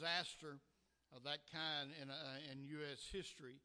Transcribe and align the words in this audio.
disaster 0.00 0.56
of 1.12 1.24
that 1.24 1.44
kind 1.52 1.92
in, 2.00 2.08
uh, 2.08 2.52
in 2.52 2.64
U.S. 2.80 3.04
history. 3.12 3.60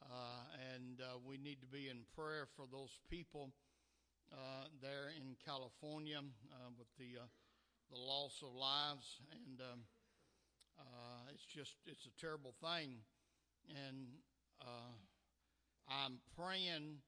Uh, 0.00 0.40
and 0.72 1.00
uh, 1.00 1.20
we 1.20 1.36
need 1.36 1.60
to 1.60 1.66
be 1.66 1.88
in 1.88 2.08
prayer 2.16 2.48
for 2.56 2.64
those 2.70 2.96
people 3.10 3.52
uh, 4.32 4.72
there 4.80 5.12
in 5.12 5.36
California 5.44 6.18
uh, 6.18 6.70
with 6.78 6.88
the 6.98 7.20
uh, 7.20 7.26
the 7.92 7.98
loss 7.98 8.42
of 8.42 8.50
lives, 8.50 9.22
and 9.30 9.60
um, 9.62 9.80
it's 11.32 11.46
just 11.46 11.76
it's 11.86 12.04
a 12.06 12.20
terrible 12.20 12.52
thing. 12.60 12.98
And 13.70 14.10
I'm 15.86 16.18
praying 16.34 16.98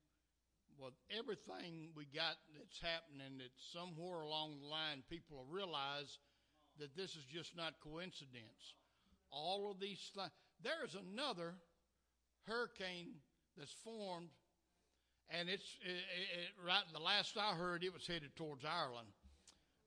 with 0.78 0.94
everything 1.10 1.90
we 1.96 2.06
got 2.06 2.38
that's 2.54 2.78
happening 2.78 3.42
that 3.42 3.50
somewhere 3.58 4.22
along 4.22 4.62
the 4.62 4.70
line 4.70 5.02
people 5.10 5.42
will 5.42 5.50
realize 5.50 6.18
that 6.78 6.96
this 6.96 7.16
is 7.16 7.24
just 7.32 7.56
not 7.56 7.74
coincidence. 7.80 8.74
All 9.30 9.70
of 9.70 9.80
these 9.80 10.10
things. 10.14 10.30
There 10.62 10.84
is 10.84 10.94
another 10.94 11.54
hurricane 12.46 13.14
that's 13.56 13.72
formed, 13.84 14.28
and 15.30 15.48
it's 15.48 15.76
it, 15.82 15.90
it, 15.90 16.66
right. 16.66 16.82
The 16.92 16.98
last 16.98 17.36
I 17.36 17.54
heard, 17.54 17.84
it 17.84 17.92
was 17.92 18.06
headed 18.06 18.34
towards 18.36 18.64
Ireland. 18.64 19.08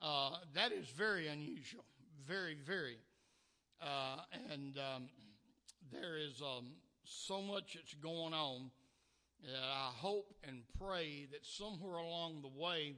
Uh, 0.02 0.38
that 0.56 0.72
is 0.72 0.88
very 0.90 1.28
unusual, 1.28 1.84
very, 2.28 2.56
very, 2.66 2.98
uh, 3.82 4.18
and 4.52 4.78
um, 4.78 5.10
there 5.92 6.18
is 6.18 6.42
um, 6.42 6.72
so 7.04 7.42
much 7.42 7.76
that's 7.76 7.94
going 7.96 8.34
on 8.34 8.72
that 9.44 9.56
I 9.56 9.92
hope 9.96 10.34
and 10.48 10.64
pray 10.80 11.28
that 11.32 11.46
somewhere 11.46 11.98
along 11.98 12.42
the 12.42 12.62
way 12.62 12.96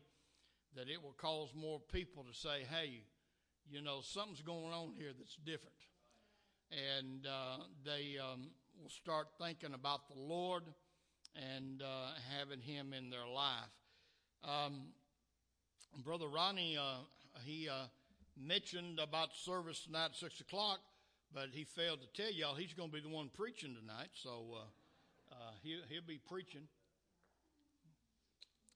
that 0.75 0.89
it 0.89 1.02
will 1.02 1.16
cause 1.17 1.49
more 1.55 1.80
people 1.91 2.23
to 2.23 2.33
say, 2.33 2.63
"Hey, 2.69 3.03
you 3.70 3.81
know, 3.81 4.02
something's 4.02 4.41
going 4.41 4.73
on 4.73 4.94
here 4.98 5.12
that's 5.17 5.35
different," 5.45 5.76
and 6.72 7.26
uh, 7.27 7.63
they 7.86 8.17
um, 8.17 8.48
will 8.81 8.89
start 8.89 9.28
thinking 9.39 9.73
about 9.73 10.08
the 10.08 10.20
Lord 10.20 10.64
and 11.36 11.81
uh, 11.81 12.11
having 12.38 12.59
Him 12.59 12.94
in 12.94 13.09
their 13.09 13.28
life. 13.28 13.72
Um, 14.44 14.88
Brother 16.03 16.28
Ronnie, 16.28 16.78
uh, 16.78 16.97
he 17.45 17.70
uh, 17.70 17.86
mentioned 18.38 19.00
about 19.00 19.30
service 19.33 19.81
tonight 19.86 20.05
at 20.05 20.16
6 20.16 20.42
o'clock, 20.42 20.80
but 21.33 21.50
he 21.52 21.64
failed 21.64 22.00
to 22.02 22.22
tell 22.22 22.31
y'all 22.31 22.55
he's 22.55 22.73
going 22.73 22.89
to 22.89 22.95
be 22.95 23.02
the 23.02 23.09
one 23.09 23.30
preaching 23.33 23.75
tonight, 23.80 24.09
so 24.14 24.45
uh, 24.55 25.33
uh, 25.33 25.52
he, 25.61 25.80
he'll 25.89 26.02
be 26.08 26.20
preaching. 26.27 26.67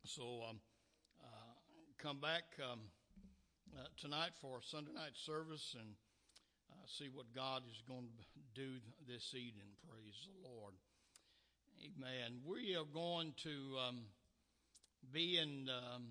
So 0.06 0.44
um, 0.50 0.60
come 1.98 2.20
back 2.20 2.44
um, 2.72 2.80
tonight 3.98 4.32
for 4.42 4.60
Sunday 4.62 4.92
night 4.94 5.16
service 5.16 5.76
and 5.80 5.96
see 6.86 7.10
what 7.14 7.26
God 7.36 7.64
is 7.70 7.82
going 7.88 8.08
to 8.18 8.62
do 8.62 8.80
this 9.08 9.34
evening. 9.34 9.68
Praise 9.90 10.28
the 10.28 10.50
Lord. 10.50 10.74
Amen. 11.84 12.40
We 12.46 12.76
are 12.76 12.86
going 12.86 13.34
to 13.44 13.78
um, 13.88 14.00
be 15.12 15.38
in 15.38 15.70
um, 15.70 16.04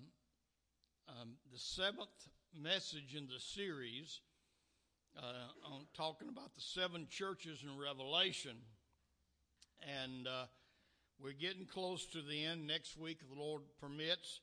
um, 1.09 1.29
the 1.51 1.57
seventh 1.57 2.29
message 2.55 3.15
in 3.15 3.27
the 3.27 3.39
series 3.39 4.21
uh, 5.17 5.73
on 5.73 5.81
talking 5.95 6.29
about 6.29 6.53
the 6.53 6.61
seven 6.61 7.07
churches 7.09 7.63
in 7.63 7.77
Revelation. 7.77 8.57
And 10.03 10.27
uh, 10.27 10.45
we're 11.21 11.33
getting 11.33 11.65
close 11.65 12.05
to 12.07 12.21
the 12.21 12.45
end. 12.45 12.67
Next 12.67 12.97
week, 12.97 13.19
if 13.21 13.29
the 13.29 13.41
Lord 13.41 13.63
permits, 13.81 14.41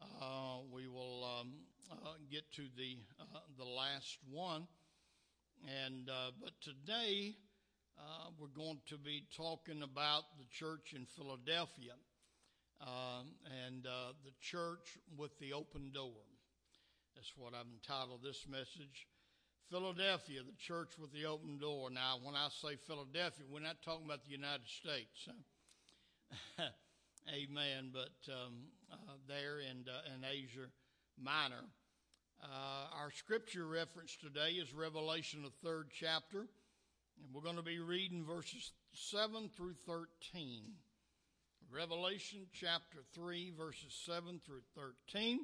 uh, 0.00 0.58
we 0.72 0.86
will 0.86 1.24
um, 1.40 1.52
uh, 1.90 2.14
get 2.30 2.50
to 2.52 2.62
the 2.76 2.98
uh, 3.20 3.40
the 3.56 3.64
last 3.64 4.18
one. 4.30 4.66
And 5.84 6.08
uh, 6.08 6.30
but 6.40 6.52
today 6.60 7.36
we're 8.38 8.54
going 8.54 8.80
to 8.86 8.96
be 8.96 9.24
talking 9.36 9.82
about 9.82 10.22
the 10.38 10.44
church 10.50 10.94
in 10.94 11.06
Philadelphia 11.06 11.94
um, 12.80 13.34
and 13.66 13.82
the 13.82 14.30
church 14.40 14.98
with 15.16 15.36
the 15.40 15.52
open 15.52 15.90
door. 15.92 16.22
That's 17.16 17.32
what 17.36 17.54
I've 17.54 17.66
entitled 17.66 18.22
this 18.22 18.46
message. 18.48 19.08
Philadelphia, 19.70 20.40
the 20.46 20.56
church 20.56 20.94
with 20.98 21.12
the 21.12 21.26
open 21.26 21.58
door. 21.58 21.90
Now, 21.90 22.16
when 22.22 22.34
I 22.34 22.48
say 22.48 22.76
Philadelphia, 22.86 23.44
we're 23.50 23.60
not 23.60 23.82
talking 23.82 24.06
about 24.06 24.24
the 24.24 24.30
United 24.30 24.68
States. 24.68 25.28
Amen. 27.28 27.90
But 27.92 28.16
um, 28.32 28.70
uh, 28.90 28.96
there 29.26 29.60
in, 29.60 29.84
uh, 29.84 30.14
in 30.14 30.24
Asia 30.24 30.70
Minor. 31.22 31.64
Uh, 32.42 33.00
our 33.00 33.10
scripture 33.10 33.66
reference 33.66 34.16
today 34.16 34.52
is 34.52 34.72
Revelation, 34.72 35.42
the 35.42 35.68
third 35.68 35.88
chapter, 35.92 36.40
and 36.40 37.34
we're 37.34 37.42
going 37.42 37.56
to 37.56 37.62
be 37.62 37.80
reading 37.80 38.24
verses 38.24 38.72
7 38.92 39.50
through 39.56 39.74
13. 39.86 40.62
Revelation 41.72 42.46
chapter 42.52 42.98
3, 43.14 43.52
verses 43.58 44.00
7 44.06 44.40
through 44.46 44.62
13. 44.76 45.40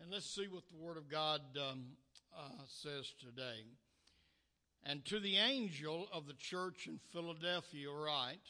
And 0.00 0.10
let's 0.10 0.26
see 0.28 0.46
what 0.48 0.64
the 0.70 0.76
Word 0.76 0.98
of 0.98 1.08
God 1.08 1.40
um, 1.56 1.84
uh, 2.36 2.64
says 2.66 3.12
today. 3.18 3.64
And 4.84 5.04
to 5.06 5.20
the 5.20 5.36
angel 5.36 6.06
of 6.12 6.26
the 6.26 6.34
church 6.34 6.86
in 6.86 6.98
Philadelphia, 7.12 7.90
write 7.90 8.46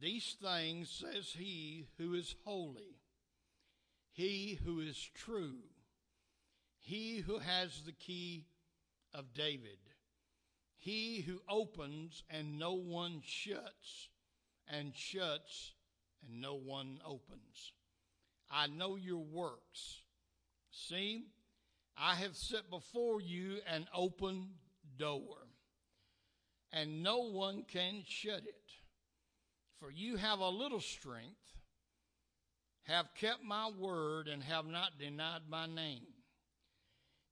These 0.00 0.36
things 0.42 0.90
says 0.90 1.30
he 1.36 1.86
who 1.96 2.14
is 2.14 2.34
holy, 2.44 2.99
he 4.12 4.58
who 4.64 4.80
is 4.80 5.08
true 5.14 5.60
he 6.80 7.18
who 7.18 7.38
has 7.38 7.82
the 7.82 7.92
key 7.92 8.46
of 9.14 9.34
David, 9.34 9.78
he 10.76 11.20
who 11.20 11.40
opens 11.48 12.24
and 12.30 12.58
no 12.58 12.72
one 12.72 13.22
shuts, 13.24 14.08
and 14.66 14.94
shuts 14.94 15.74
and 16.26 16.40
no 16.40 16.54
one 16.54 16.98
opens. 17.06 17.72
I 18.50 18.66
know 18.66 18.96
your 18.96 19.22
works. 19.22 20.02
See, 20.72 21.26
I 21.96 22.14
have 22.14 22.34
set 22.34 22.70
before 22.70 23.20
you 23.20 23.58
an 23.72 23.86
open 23.94 24.48
door, 24.96 25.36
and 26.72 27.02
no 27.02 27.18
one 27.18 27.64
can 27.68 28.02
shut 28.06 28.42
it. 28.46 28.72
For 29.78 29.90
you 29.90 30.16
have 30.16 30.40
a 30.40 30.48
little 30.48 30.80
strength, 30.80 31.59
have 32.90 33.14
kept 33.14 33.42
my 33.44 33.70
word, 33.78 34.28
and 34.28 34.42
have 34.42 34.66
not 34.66 34.98
denied 34.98 35.42
my 35.48 35.66
name. 35.66 36.06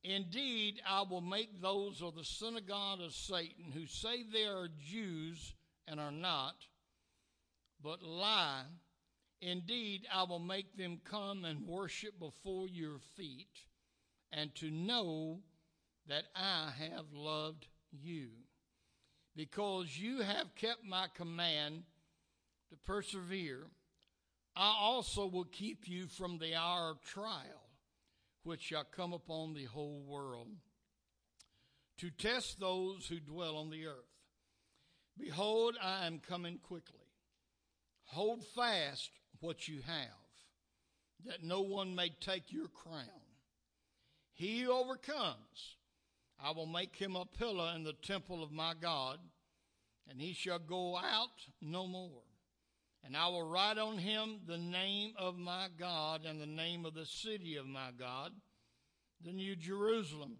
Indeed, 0.05 0.81
I 0.89 1.03
will 1.03 1.21
make 1.21 1.61
those 1.61 2.01
of 2.01 2.15
the 2.15 2.25
synagogue 2.25 3.01
of 3.01 3.13
Satan 3.13 3.73
who 3.75 3.87
say 3.87 4.23
they 4.23 4.45
are 4.45 4.69
Jews 4.91 5.55
and 5.89 5.99
are 5.99 6.13
not, 6.13 6.55
but 7.83 8.03
lie. 8.03 8.63
Indeed, 9.41 10.07
I 10.13 10.23
will 10.23 10.39
make 10.39 10.77
them 10.77 11.01
come 11.05 11.45
and 11.45 11.67
worship 11.67 12.19
before 12.19 12.69
your 12.69 12.99
feet, 13.17 13.67
and 14.33 14.55
to 14.57 14.71
know 14.71 15.41
that 16.07 16.25
I 16.35 16.71
have 16.79 17.07
loved 17.13 17.67
you. 17.93 18.29
Because 19.37 19.97
you 19.97 20.23
have 20.23 20.55
kept 20.57 20.85
my 20.85 21.07
command 21.15 21.83
to 22.71 22.77
persevere, 22.85 23.67
I 24.61 24.75
also 24.81 25.25
will 25.29 25.45
keep 25.45 25.87
you 25.87 26.09
from 26.09 26.39
the 26.39 26.57
hour 26.57 26.91
of 26.91 27.01
trial 27.01 27.69
which 28.43 28.63
shall 28.63 28.83
come 28.83 29.13
upon 29.13 29.55
the 29.55 29.67
whole 29.67 30.03
world 30.03 30.49
to 31.99 32.11
test 32.11 32.59
those 32.59 33.07
who 33.07 33.21
dwell 33.21 33.57
on 33.57 33.71
the 33.71 33.87
earth. 33.87 33.95
Behold, 35.17 35.77
I 35.81 36.09
am 36.09 36.19
coming 36.19 36.59
quickly. 36.59 37.07
Hold 38.07 38.45
fast 38.57 39.11
what 39.39 39.69
you 39.69 39.81
have, 39.87 40.09
that 41.25 41.45
no 41.45 41.61
one 41.61 41.95
may 41.95 42.11
take 42.21 42.53
your 42.53 42.69
crown. 42.69 43.05
He 44.33 44.63
who 44.63 44.73
overcomes, 44.73 45.77
I 46.43 46.51
will 46.51 46.67
make 46.67 46.97
him 46.97 47.15
a 47.15 47.27
pillar 47.27 47.73
in 47.77 47.85
the 47.85 47.93
temple 47.93 48.43
of 48.43 48.51
my 48.51 48.75
God, 48.81 49.19
and 50.11 50.21
he 50.21 50.33
shall 50.33 50.59
go 50.59 50.97
out 50.97 51.47
no 51.61 51.87
more. 51.87 52.23
And 53.09 53.17
I 53.17 53.29
will 53.29 53.49
write 53.49 53.79
on 53.79 53.97
him 53.97 54.41
the 54.47 54.59
name 54.59 55.15
of 55.19 55.39
my 55.39 55.69
God 55.81 56.27
and 56.27 56.39
the 56.39 56.45
name 56.45 56.85
of 56.85 56.93
the 56.93 57.07
city 57.07 57.57
of 57.57 57.65
my 57.65 57.89
God, 57.99 58.33
the 59.25 59.33
new 59.33 59.57
Jerusalem, 59.57 60.37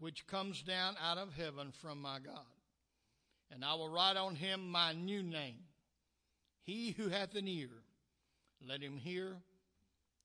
which 0.00 0.26
comes 0.26 0.62
down 0.62 0.96
out 1.00 1.16
of 1.16 1.34
heaven 1.34 1.70
from 1.70 2.02
my 2.02 2.18
God. 2.18 2.42
And 3.52 3.64
I 3.64 3.74
will 3.74 3.88
write 3.88 4.16
on 4.16 4.34
him 4.34 4.68
my 4.68 4.94
new 4.94 5.22
name. 5.22 5.60
He 6.64 6.90
who 6.90 7.08
hath 7.08 7.36
an 7.36 7.46
ear, 7.46 7.70
let 8.66 8.82
him 8.82 8.96
hear 8.96 9.36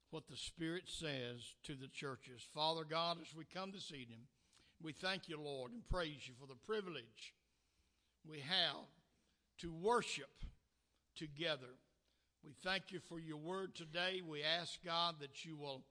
what 0.09 0.27
the 0.27 0.37
Spirit 0.37 0.85
says 0.87 1.43
to 1.65 1.75
the 1.75 1.89
churches. 1.89 2.41
Father 2.55 2.85
God, 2.89 3.19
as 3.21 3.35
we 3.35 3.45
come 3.45 3.71
this 3.71 3.91
evening, 3.91 4.21
we 4.81 4.93
thank 4.93 5.29
you, 5.29 5.39
Lord, 5.39 5.73
and 5.73 5.87
praise 5.87 6.27
you 6.27 6.33
for 6.41 6.47
the 6.47 6.59
privilege 6.65 7.35
we 8.27 8.39
have 8.39 8.87
to 9.59 9.71
worship 9.71 10.25
together. 11.21 11.69
We 12.43 12.53
thank 12.63 12.91
you 12.91 12.99
for 13.07 13.19
your 13.19 13.37
word 13.37 13.75
today. 13.75 14.23
We 14.27 14.41
ask, 14.41 14.83
God, 14.83 15.15
that 15.19 15.45
you 15.45 15.55
will 15.55 15.83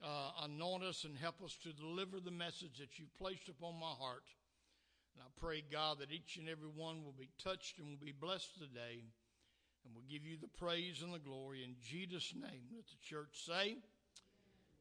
uh, 0.00 0.30
anoint 0.44 0.84
us 0.84 1.02
and 1.02 1.16
help 1.16 1.42
us 1.42 1.58
to 1.64 1.72
deliver 1.72 2.20
the 2.20 2.30
message 2.30 2.78
that 2.78 2.96
you've 2.96 3.18
placed 3.18 3.48
upon 3.48 3.74
my 3.80 3.90
heart. 3.90 4.22
And 5.14 5.24
I 5.26 5.30
pray, 5.40 5.64
God, 5.68 5.98
that 5.98 6.12
each 6.12 6.36
and 6.36 6.48
every 6.48 6.68
one 6.68 7.02
will 7.02 7.16
be 7.18 7.30
touched 7.42 7.80
and 7.80 7.88
will 7.88 8.06
be 8.06 8.12
blessed 8.12 8.54
today. 8.54 9.02
And 9.84 9.92
we'll 9.92 10.08
give 10.08 10.24
you 10.24 10.36
the 10.40 10.46
praise 10.46 11.02
and 11.02 11.12
the 11.12 11.18
glory 11.18 11.64
in 11.64 11.74
Jesus' 11.82 12.32
name. 12.32 12.62
Let 12.72 12.86
the 12.86 13.02
church 13.02 13.44
say, 13.44 13.78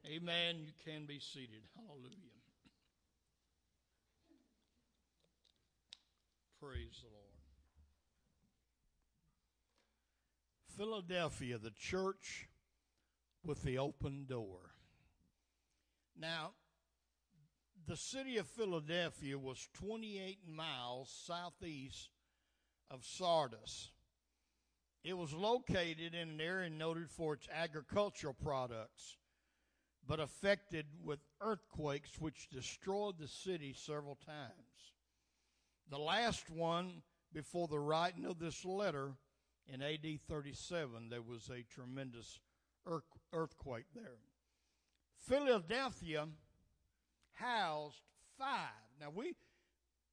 Amen. 0.06 0.58
You 0.62 0.74
can 0.86 1.06
be 1.08 1.20
seated. 1.20 1.64
Hallelujah. 1.76 2.38
Praise 6.60 7.02
the 7.02 7.10
Lord. 7.10 7.21
Philadelphia, 10.82 11.60
the 11.60 11.70
church 11.78 12.50
with 13.46 13.62
the 13.62 13.78
open 13.78 14.26
door. 14.28 14.72
Now, 16.20 16.54
the 17.86 17.96
city 17.96 18.38
of 18.38 18.48
Philadelphia 18.48 19.38
was 19.38 19.70
28 19.76 20.40
miles 20.48 21.14
southeast 21.28 22.10
of 22.90 23.06
Sardis. 23.06 23.92
It 25.04 25.16
was 25.16 25.34
located 25.34 26.16
in 26.16 26.30
an 26.30 26.42
area 26.42 26.72
noted 26.72 27.12
for 27.12 27.36
its 27.36 27.48
agricultural 27.54 28.34
products, 28.34 29.18
but 30.08 30.20
affected 30.20 30.88
with 31.04 31.20
earthquakes 31.42 32.18
which 32.18 32.50
destroyed 32.50 33.20
the 33.20 33.28
city 33.28 33.76
several 33.78 34.18
times. 34.26 34.96
The 35.92 36.00
last 36.00 36.50
one 36.50 37.04
before 37.32 37.68
the 37.68 37.78
writing 37.78 38.26
of 38.26 38.40
this 38.40 38.66
letter 38.66 39.12
in 39.74 39.82
AD 39.82 40.20
37, 40.28 41.10
there 41.10 41.22
was 41.22 41.50
a 41.50 41.64
tremendous 41.74 42.40
earthquake 43.34 43.86
there. 43.96 44.18
Philadelphia 45.28 46.28
housed 47.34 48.02
five. 48.38 48.70
Now 49.00 49.12
we, 49.14 49.34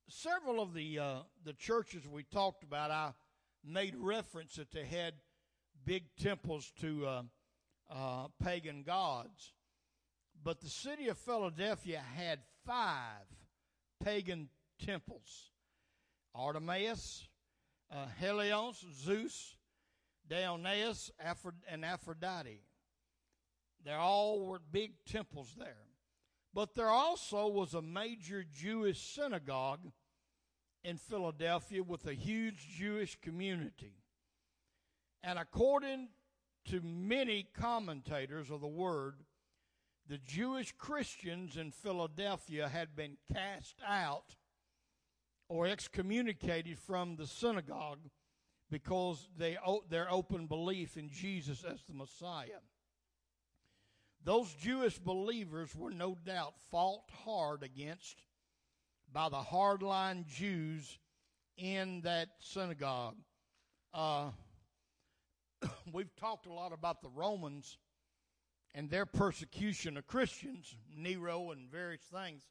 several 0.08 0.60
of 0.60 0.74
the 0.74 0.98
uh, 0.98 1.18
the 1.44 1.54
churches 1.54 2.06
we 2.06 2.22
talked 2.22 2.62
about, 2.62 2.90
I 2.90 3.12
made 3.64 3.96
reference 3.96 4.56
that 4.56 4.70
they 4.70 4.84
had 4.84 5.14
big 5.84 6.04
temples 6.20 6.70
to 6.80 7.06
uh, 7.06 7.22
uh, 7.90 8.28
pagan 8.42 8.82
gods, 8.82 9.54
but 10.44 10.60
the 10.60 10.68
city 10.68 11.08
of 11.08 11.18
Philadelphia 11.18 12.02
had 12.14 12.40
five 12.64 13.26
pagan 14.04 14.50
temples: 14.84 15.50
Artemis, 16.34 17.26
uh, 17.90 18.06
Helios, 18.18 18.84
Zeus, 18.94 19.56
Dionysus, 20.28 21.10
and 21.68 21.84
Aphrodite. 21.84 22.62
They 23.84 23.92
all 23.92 24.46
were 24.46 24.60
big 24.70 24.92
temples 25.06 25.54
there. 25.58 25.86
But 26.52 26.74
there 26.74 26.88
also 26.88 27.46
was 27.48 27.74
a 27.74 27.82
major 27.82 28.44
Jewish 28.52 29.00
synagogue 29.00 29.92
in 30.82 30.96
Philadelphia 30.96 31.82
with 31.82 32.06
a 32.06 32.14
huge 32.14 32.68
Jewish 32.76 33.18
community. 33.20 33.94
And 35.22 35.38
according 35.38 36.08
to 36.66 36.80
many 36.80 37.46
commentators 37.54 38.50
of 38.50 38.60
the 38.60 38.66
word, 38.66 39.22
the 40.08 40.18
Jewish 40.18 40.72
Christians 40.72 41.56
in 41.56 41.70
Philadelphia 41.70 42.68
had 42.68 42.96
been 42.96 43.18
cast 43.32 43.76
out 43.86 44.36
or 45.48 45.66
excommunicated 45.66 46.78
from 46.78 47.16
the 47.16 47.26
synagogue 47.26 48.00
because 48.70 49.28
they 49.36 49.56
their 49.88 50.10
open 50.10 50.46
belief 50.46 50.96
in 50.96 51.08
Jesus 51.10 51.64
as 51.64 51.82
the 51.84 51.94
Messiah. 51.94 52.60
Those 54.24 54.52
Jewish 54.54 54.98
believers 54.98 55.74
were 55.74 55.90
no 55.90 56.16
doubt 56.26 56.54
fought 56.70 57.10
hard 57.24 57.62
against 57.62 58.22
by 59.12 59.28
the 59.28 59.38
hardline 59.38 60.26
Jews 60.26 60.98
in 61.56 62.02
that 62.02 62.28
synagogue. 62.40 63.16
Uh, 63.94 64.30
we've 65.92 66.14
talked 66.16 66.46
a 66.46 66.52
lot 66.52 66.72
about 66.72 67.00
the 67.00 67.08
Romans 67.08 67.78
and 68.74 68.90
their 68.90 69.06
persecution 69.06 69.96
of 69.96 70.06
Christians, 70.06 70.76
Nero 70.94 71.50
and 71.52 71.70
various 71.70 72.02
things. 72.02 72.42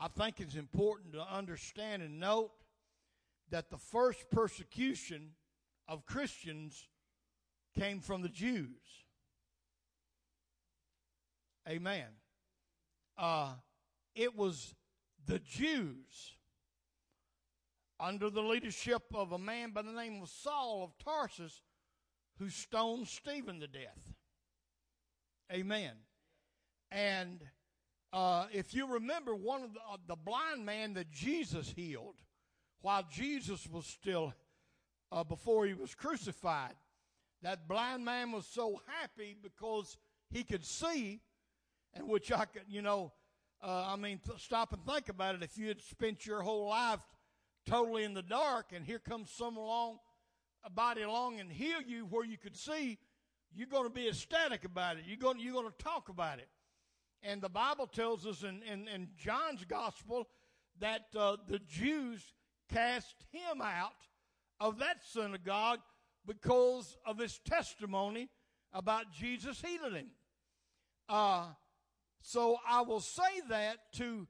I 0.00 0.08
think 0.08 0.40
it's 0.40 0.54
important 0.54 1.12
to 1.14 1.22
understand 1.22 2.02
and 2.02 2.20
note 2.20 2.52
that 3.50 3.70
the 3.70 3.78
first 3.78 4.30
persecution 4.30 5.30
of 5.88 6.06
Christians 6.06 6.86
came 7.76 8.00
from 8.00 8.22
the 8.22 8.28
Jews. 8.28 8.80
Amen. 11.68 12.06
Uh, 13.16 13.54
it 14.14 14.36
was 14.36 14.74
the 15.26 15.40
Jews 15.40 16.36
under 18.00 18.30
the 18.30 18.42
leadership 18.42 19.02
of 19.12 19.32
a 19.32 19.38
man 19.38 19.70
by 19.70 19.82
the 19.82 19.92
name 19.92 20.22
of 20.22 20.28
Saul 20.28 20.84
of 20.84 21.04
Tarsus 21.04 21.62
who 22.38 22.48
stoned 22.48 23.08
Stephen 23.08 23.58
to 23.60 23.66
death. 23.66 24.14
Amen. 25.52 25.92
And 26.92 27.40
uh, 28.12 28.46
if 28.52 28.74
you 28.74 28.86
remember, 28.86 29.34
one 29.34 29.62
of 29.62 29.74
the, 29.74 29.80
uh, 29.80 29.96
the, 30.06 30.16
blind 30.16 30.64
man 30.64 30.94
that 30.94 31.10
Jesus 31.10 31.70
healed 31.76 32.16
while 32.80 33.04
Jesus 33.10 33.66
was 33.66 33.86
still, 33.86 34.32
uh, 35.12 35.24
before 35.24 35.66
he 35.66 35.74
was 35.74 35.94
crucified, 35.94 36.74
that 37.42 37.68
blind 37.68 38.04
man 38.04 38.32
was 38.32 38.46
so 38.46 38.80
happy 39.00 39.36
because 39.42 39.98
he 40.30 40.42
could 40.42 40.64
see, 40.64 41.20
and 41.92 42.08
which 42.08 42.32
I 42.32 42.46
could, 42.46 42.62
you 42.68 42.80
know, 42.80 43.12
uh, 43.62 43.86
I 43.88 43.96
mean, 43.96 44.20
th- 44.24 44.40
stop 44.40 44.72
and 44.72 44.84
think 44.86 45.08
about 45.08 45.34
it. 45.34 45.42
If 45.42 45.58
you 45.58 45.68
had 45.68 45.82
spent 45.82 46.24
your 46.24 46.42
whole 46.42 46.68
life 46.68 47.00
totally 47.66 48.04
in 48.04 48.14
the 48.14 48.22
dark, 48.22 48.72
and 48.74 48.84
here 48.84 48.98
comes 48.98 49.30
someone 49.30 49.64
along, 49.64 49.98
a 50.64 50.70
body 50.70 51.02
along, 51.02 51.40
and 51.40 51.52
heal 51.52 51.82
you 51.86 52.06
where 52.06 52.24
you 52.24 52.38
could 52.38 52.56
see, 52.56 52.98
you're 53.54 53.66
going 53.66 53.84
to 53.84 53.90
be 53.90 54.08
ecstatic 54.08 54.64
about 54.64 54.96
it. 54.96 55.04
You're 55.06 55.18
going, 55.18 55.40
you're 55.40 55.54
going 55.54 55.70
to 55.70 55.84
talk 55.84 56.08
about 56.08 56.38
it. 56.38 56.48
And 57.22 57.42
the 57.42 57.48
Bible 57.48 57.86
tells 57.86 58.26
us 58.26 58.42
in, 58.42 58.62
in, 58.62 58.88
in 58.88 59.08
John's 59.16 59.64
gospel 59.64 60.28
that 60.80 61.06
uh, 61.16 61.36
the 61.48 61.58
Jews 61.58 62.32
cast 62.72 63.14
him 63.32 63.60
out 63.60 63.92
of 64.60 64.78
that 64.78 64.98
synagogue 65.04 65.80
because 66.26 66.96
of 67.06 67.18
his 67.18 67.38
testimony 67.38 68.28
about 68.72 69.12
Jesus 69.12 69.60
healing 69.60 69.94
him. 69.94 70.10
Uh, 71.08 71.46
so 72.20 72.58
I 72.68 72.82
will 72.82 73.00
say 73.00 73.40
that 73.48 73.92
to 73.94 74.26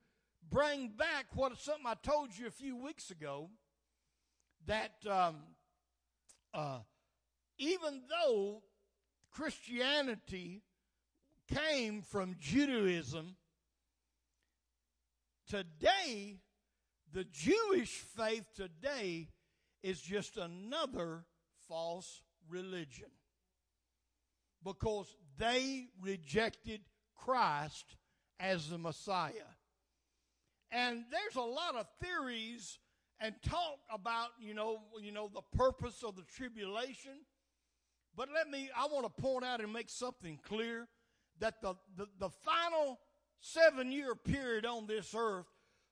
bring 0.51 0.93
back 0.97 1.27
what 1.35 1.59
something 1.59 1.85
I 1.87 1.95
told 1.95 2.37
you 2.39 2.47
a 2.47 2.53
few 2.53 2.77
weeks 2.77 3.11
ago 3.11 3.51
that 4.67 4.93
um, 5.11 5.37
uh, 6.55 6.79
even 7.59 8.03
though 8.09 8.63
Christianity 9.33 10.63
came 11.55 12.03
from 12.03 12.37
Judaism. 12.39 13.37
Today, 15.49 16.41
the 17.13 17.25
Jewish 17.25 17.91
faith 18.17 18.45
today 18.55 19.29
is 19.83 20.01
just 20.01 20.37
another 20.37 21.25
false 21.69 22.23
religion 22.49 23.11
because 24.65 25.15
they 25.39 25.89
rejected 26.03 26.81
Christ 27.15 27.97
as 28.41 28.69
the 28.69 28.79
Messiah. 28.79 29.33
And 30.71 31.05
there's 31.11 31.37
a 31.37 31.41
lot 31.41 31.77
of 31.77 31.87
theories 32.03 32.79
and 33.21 33.35
talk 33.43 33.79
about, 33.93 34.29
you 34.39 34.55
know, 34.55 34.81
you 35.01 35.13
know, 35.13 35.31
the 35.33 35.57
purpose 35.57 36.03
of 36.05 36.15
the 36.15 36.23
tribulation. 36.23 37.25
But 38.15 38.29
let 38.35 38.49
me, 38.51 38.69
I 38.77 38.87
want 38.87 39.05
to 39.07 39.23
point 39.23 39.45
out 39.45 39.61
and 39.61 39.73
make 39.73 39.89
something 39.89 40.39
clear 40.47 40.89
that 41.41 41.61
the, 41.63 41.75
the, 41.97 42.07
the 42.19 42.31
final 42.31 42.99
seven 43.41 43.93
year 43.93 44.15
period 44.15 44.67
on 44.67 44.87
this 44.87 45.15
earth 45.17 45.47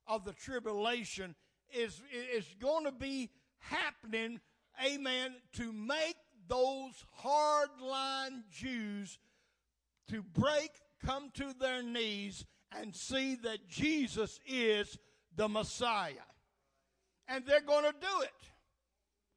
of 0.07 0.25
the 0.25 0.33
tribulation 0.33 1.35
is, 1.73 2.01
is 2.35 2.47
going 2.61 2.85
to 2.85 2.93
be 2.93 3.31
happening, 3.59 4.41
amen, 4.85 5.35
to 5.55 5.73
make 5.73 6.17
those 6.49 7.05
hardline 7.25 8.43
Jews 8.51 9.19
to 10.09 10.23
break, 10.23 10.71
come 11.05 11.31
to 11.35 11.53
their 11.59 11.83
knees, 11.83 12.45
and 12.79 12.95
see 12.95 13.37
that 13.37 13.69
Jesus 13.69 14.39
is 14.47 14.99
the 15.35 15.49
Messiah. 15.49 16.13
And 17.29 17.45
they're 17.45 17.61
going 17.61 17.85
to 17.85 17.95
do 18.01 18.23
it. 18.23 18.31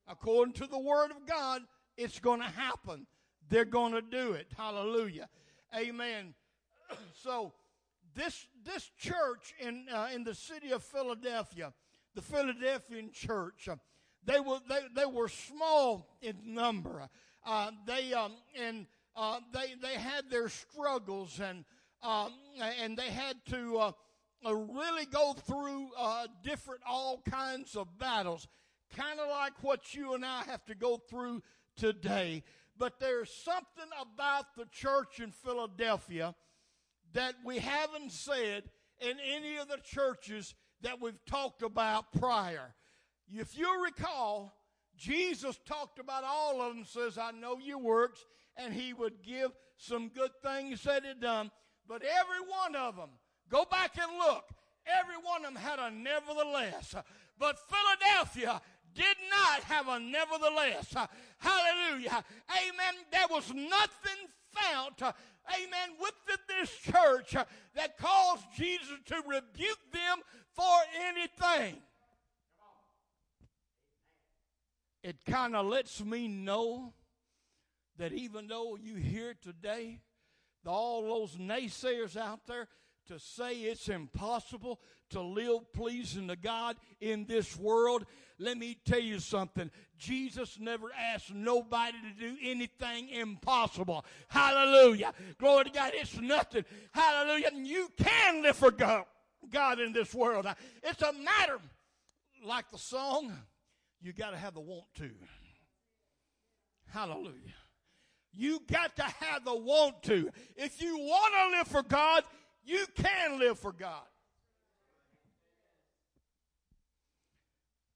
According 0.07 0.53
to 0.55 0.67
the 0.67 0.79
Word 0.79 1.11
of 1.11 1.25
God, 1.27 1.61
it's 1.97 2.19
going 2.19 2.41
to 2.41 2.47
happen. 2.47 3.07
They're 3.49 3.65
going 3.65 3.93
to 3.93 4.01
do 4.01 4.33
it. 4.33 4.47
Hallelujah. 4.55 5.27
Amen. 5.75 6.33
So 7.21 7.53
this 8.15 8.47
this 8.65 8.89
church 8.97 9.53
in 9.59 9.85
uh, 9.93 10.07
in 10.13 10.23
the 10.23 10.33
city 10.33 10.71
of 10.71 10.83
Philadelphia, 10.83 11.71
the 12.15 12.21
Philadelphian 12.21 13.11
church, 13.11 13.69
uh, 13.69 13.75
they 14.25 14.39
were 14.39 14.59
they, 14.67 14.79
they 14.95 15.05
were 15.05 15.27
small 15.27 16.17
in 16.21 16.35
number. 16.45 17.07
Uh, 17.45 17.71
they 17.85 18.13
um, 18.13 18.33
and 18.59 18.87
uh, 19.15 19.39
they 19.53 19.75
they 19.81 19.95
had 19.95 20.29
their 20.29 20.49
struggles 20.49 21.39
and 21.39 21.63
um, 22.01 22.33
and 22.81 22.97
they 22.97 23.09
had 23.09 23.37
to 23.49 23.77
uh, 23.77 23.91
uh, 24.45 24.55
really 24.55 25.05
go 25.05 25.33
through 25.33 25.89
different, 26.43 26.81
all 26.87 27.21
kinds 27.29 27.75
of 27.75 27.97
battles, 27.99 28.47
kind 28.95 29.19
of 29.19 29.29
like 29.29 29.53
what 29.61 29.93
you 29.93 30.13
and 30.13 30.25
I 30.25 30.43
have 30.43 30.65
to 30.65 30.75
go 30.75 30.97
through 30.97 31.43
today. 31.75 32.43
But 32.79 32.99
there's 32.99 33.29
something 33.29 33.89
about 34.01 34.55
the 34.55 34.65
church 34.71 35.19
in 35.19 35.31
Philadelphia 35.31 36.33
that 37.13 37.35
we 37.45 37.59
haven't 37.59 38.13
said 38.13 38.63
in 39.01 39.17
any 39.19 39.57
of 39.57 39.67
the 39.67 39.79
churches 39.83 40.55
that 40.81 41.01
we've 41.01 41.23
talked 41.25 41.61
about 41.61 42.13
prior. 42.13 42.73
If 43.31 43.57
you 43.57 43.83
recall, 43.83 44.53
Jesus 44.95 45.59
talked 45.65 45.99
about 45.99 46.23
all 46.23 46.61
of 46.61 46.73
them, 46.73 46.85
says, 46.85 47.17
I 47.17 47.31
know 47.31 47.57
your 47.57 47.79
works, 47.79 48.25
and 48.55 48.73
he 48.73 48.93
would 48.93 49.23
give 49.23 49.51
some 49.77 50.09
good 50.09 50.31
things 50.41 50.83
that 50.83 51.03
he 51.03 51.13
done. 51.19 51.51
But 51.87 52.03
every 52.03 52.47
one 52.47 52.75
of 52.75 52.95
them, 52.95 53.09
go 53.49 53.65
back 53.69 53.97
and 53.97 54.17
look, 54.17 54.45
every 54.85 55.15
one 55.15 55.45
of 55.45 55.53
them 55.53 55.61
had 55.61 55.79
a 55.79 55.91
nevertheless. 55.91 56.95
But 57.37 57.57
Philadelphia 57.69 58.61
did 58.93 59.17
not 59.29 59.63
have 59.63 59.87
a 59.87 59.99
nevertheless. 59.99 60.95
Hallelujah. 61.39 62.23
Amen. 62.49 62.93
There 63.11 63.27
was 63.29 63.53
nothing 63.53 64.27
found, 64.51 64.95
amen, 65.01 65.95
within 65.99 66.37
this 66.47 66.69
church 66.77 67.35
that 67.75 67.97
caused 67.97 68.45
Jesus 68.55 68.97
to 69.05 69.15
rebuke 69.27 69.91
them 69.91 70.19
for 70.53 70.77
anything. 71.07 71.81
It 75.03 75.23
kind 75.25 75.55
of 75.55 75.65
lets 75.65 76.03
me 76.03 76.27
know 76.27 76.93
that 77.97 78.11
even 78.11 78.47
though 78.47 78.75
you 78.75 78.95
hear 78.95 79.33
today, 79.33 80.01
all 80.65 81.01
those 81.03 81.37
naysayers 81.37 82.17
out 82.17 82.45
there 82.47 82.67
to 83.09 83.19
say 83.19 83.55
it's 83.55 83.89
impossible 83.89 84.79
to 85.09 85.21
live 85.21 85.71
pleasing 85.73 86.27
to 86.27 86.35
God 86.35 86.77
in 87.01 87.25
this 87.25 87.57
world, 87.57 88.05
let 88.37 88.57
me 88.57 88.77
tell 88.85 88.99
you 88.99 89.19
something. 89.19 89.69
Jesus 89.97 90.57
never 90.59 90.87
asked 91.13 91.33
nobody 91.33 91.97
to 92.01 92.27
do 92.27 92.37
anything 92.41 93.09
impossible. 93.09 94.05
Hallelujah. 94.27 95.13
Glory 95.39 95.65
to 95.65 95.71
God. 95.71 95.91
It's 95.95 96.19
nothing. 96.19 96.63
Hallelujah. 96.91 97.49
You 97.55 97.89
can 97.97 98.43
live 98.43 98.55
for 98.55 98.71
God, 98.71 99.05
God 99.51 99.79
in 99.79 99.91
this 99.91 100.13
world. 100.13 100.45
It's 100.83 101.01
a 101.01 101.11
matter, 101.11 101.59
like 102.45 102.69
the 102.71 102.77
song, 102.77 103.33
you 104.01 104.13
got 104.13 104.31
to 104.31 104.37
have 104.37 104.53
the 104.53 104.61
want 104.61 104.85
to. 104.95 105.09
Hallelujah. 106.87 107.55
You 108.31 108.61
got 108.71 108.95
to 108.97 109.03
have 109.03 109.43
the 109.43 109.55
want 109.55 110.03
to. 110.03 110.29
If 110.55 110.81
you 110.81 110.97
want 110.97 111.33
to 111.33 111.57
live 111.57 111.67
for 111.67 111.83
God, 111.83 112.23
you 112.69 112.85
can 112.95 113.39
live 113.39 113.57
for 113.57 113.71
God. 113.71 114.05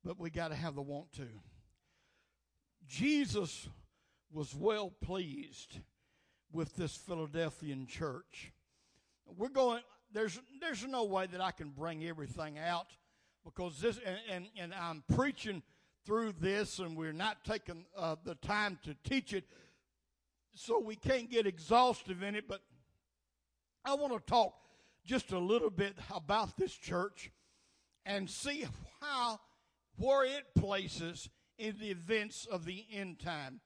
But 0.03 0.19
we 0.19 0.31
got 0.31 0.49
to 0.49 0.55
have 0.55 0.73
the 0.75 0.81
want 0.81 1.13
to. 1.13 1.27
Jesus 2.87 3.69
was 4.31 4.55
well 4.55 4.89
pleased 4.89 5.77
with 6.51 6.75
this 6.75 6.95
Philadelphian 6.95 7.85
church. 7.85 8.51
We're 9.25 9.49
going, 9.49 9.81
there's, 10.11 10.39
there's 10.59 10.85
no 10.85 11.03
way 11.03 11.27
that 11.27 11.39
I 11.39 11.51
can 11.51 11.69
bring 11.69 12.03
everything 12.05 12.57
out 12.57 12.87
because 13.45 13.79
this, 13.79 13.99
and, 14.03 14.17
and, 14.29 14.47
and 14.57 14.73
I'm 14.73 15.03
preaching 15.15 15.61
through 16.03 16.33
this 16.39 16.79
and 16.79 16.97
we're 16.97 17.13
not 17.13 17.45
taking 17.45 17.85
uh, 17.95 18.15
the 18.25 18.35
time 18.35 18.79
to 18.83 18.95
teach 19.07 19.33
it 19.33 19.45
so 20.55 20.79
we 20.79 20.95
can't 20.95 21.29
get 21.29 21.45
exhaustive 21.47 22.23
in 22.23 22.35
it, 22.35 22.47
but 22.47 22.61
I 23.85 23.93
want 23.95 24.13
to 24.13 24.19
talk 24.19 24.53
just 25.05 25.31
a 25.31 25.39
little 25.39 25.69
bit 25.69 25.95
about 26.13 26.57
this 26.57 26.73
church 26.73 27.31
and 28.05 28.29
see 28.29 28.65
how, 29.01 29.39
where 29.97 30.25
it 30.25 30.55
places 30.55 31.29
in 31.57 31.75
the 31.79 31.89
events 31.89 32.45
of 32.49 32.65
the 32.65 32.85
end 32.91 33.19
time. 33.19 33.61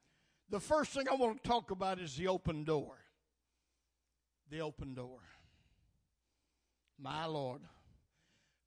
The 0.49 0.59
first 0.59 0.91
thing 0.91 1.07
I 1.09 1.15
want 1.15 1.43
to 1.43 1.49
talk 1.49 1.71
about 1.71 1.99
is 1.99 2.15
the 2.15 2.27
open 2.27 2.63
door. 2.63 2.97
The 4.49 4.61
open 4.61 4.93
door. 4.93 5.19
My 6.99 7.25
Lord. 7.25 7.61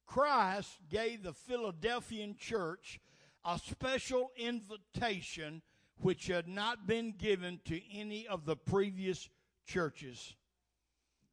Christ 0.07 0.79
gave 0.91 1.23
the 1.23 1.33
Philadelphian 1.33 2.37
church 2.37 3.01
a 3.45 3.59
special 3.59 4.31
invitation 4.37 5.63
which 6.01 6.27
had 6.27 6.49
not 6.49 6.87
been 6.87 7.15
given 7.17 7.61
to 7.67 7.81
any 7.93 8.27
of 8.27 8.45
the 8.45 8.57
previous 8.57 9.29
churches. 9.67 10.35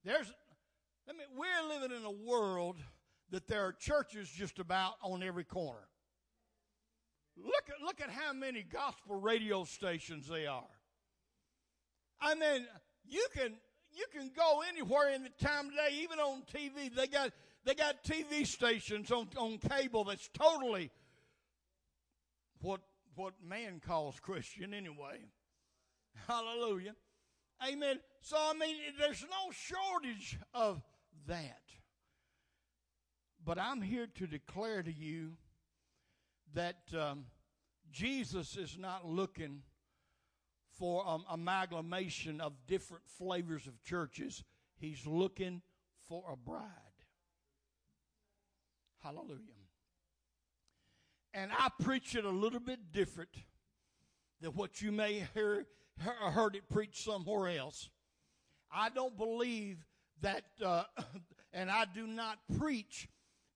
There's, 0.03 0.31
I 1.09 1.13
mean, 1.13 1.27
we're 1.35 1.79
living 1.79 1.95
in 1.95 2.03
a 2.03 2.11
world 2.11 2.77
that 3.31 3.47
there 3.47 3.65
are 3.65 3.73
churches 3.73 4.29
just 4.29 4.59
about 4.59 4.93
on 5.01 5.23
every 5.23 5.43
corner. 5.43 5.87
Look 7.37 7.69
at, 7.69 7.85
look 7.85 8.01
at 8.01 8.09
how 8.09 8.33
many 8.33 8.63
gospel 8.63 9.19
radio 9.19 9.63
stations 9.63 10.27
there 10.27 10.49
are. 10.49 10.63
I 12.19 12.35
mean, 12.35 12.65
you 13.05 13.25
can, 13.33 13.53
you 13.91 14.05
can 14.11 14.31
go 14.35 14.63
anywhere 14.67 15.11
in 15.13 15.23
the 15.23 15.45
time 15.45 15.67
of 15.67 15.73
day, 15.73 15.95
even 16.01 16.19
on 16.19 16.43
TV. 16.53 16.93
They 16.93 17.07
got, 17.07 17.31
they 17.63 17.75
got 17.75 18.03
TV 18.03 18.45
stations 18.45 19.11
on, 19.11 19.27
on 19.37 19.59
cable 19.59 20.03
that's 20.05 20.29
totally 20.29 20.89
what 22.59 22.81
what 23.17 23.33
man 23.43 23.81
calls 23.85 24.19
Christian 24.19 24.73
anyway. 24.73 25.19
Hallelujah. 26.27 26.93
Amen. 27.67 27.99
So, 28.21 28.37
I 28.37 28.53
mean, 28.53 28.75
there's 28.99 29.23
no 29.23 29.51
shortage 29.51 30.37
of 30.53 30.81
that. 31.27 31.61
But 33.43 33.59
I'm 33.59 33.81
here 33.81 34.07
to 34.15 34.27
declare 34.27 34.83
to 34.83 34.91
you 34.91 35.33
that 36.53 36.79
um, 36.97 37.25
Jesus 37.91 38.57
is 38.57 38.77
not 38.77 39.07
looking 39.07 39.61
for 40.77 41.07
um, 41.07 41.23
amalgamation 41.29 42.41
of 42.41 42.53
different 42.67 43.03
flavors 43.17 43.67
of 43.67 43.81
churches. 43.83 44.43
He's 44.79 45.05
looking 45.07 45.61
for 46.07 46.23
a 46.31 46.35
bride. 46.35 46.63
Hallelujah. 49.01 49.39
And 51.33 51.51
I 51.51 51.69
preach 51.81 52.15
it 52.15 52.25
a 52.25 52.29
little 52.29 52.59
bit 52.59 52.91
different 52.91 53.29
than 54.41 54.51
what 54.51 54.81
you 54.81 54.91
may 54.91 55.25
hear 55.33 55.65
heard 55.99 56.55
it 56.55 56.69
preached 56.69 57.03
somewhere 57.03 57.57
else. 57.57 57.89
I 58.71 58.89
don't 58.89 59.17
believe 59.17 59.83
that, 60.21 60.43
uh, 60.63 60.83
and 61.53 61.69
I 61.69 61.85
do 61.93 62.07
not 62.07 62.39
preach 62.57 63.07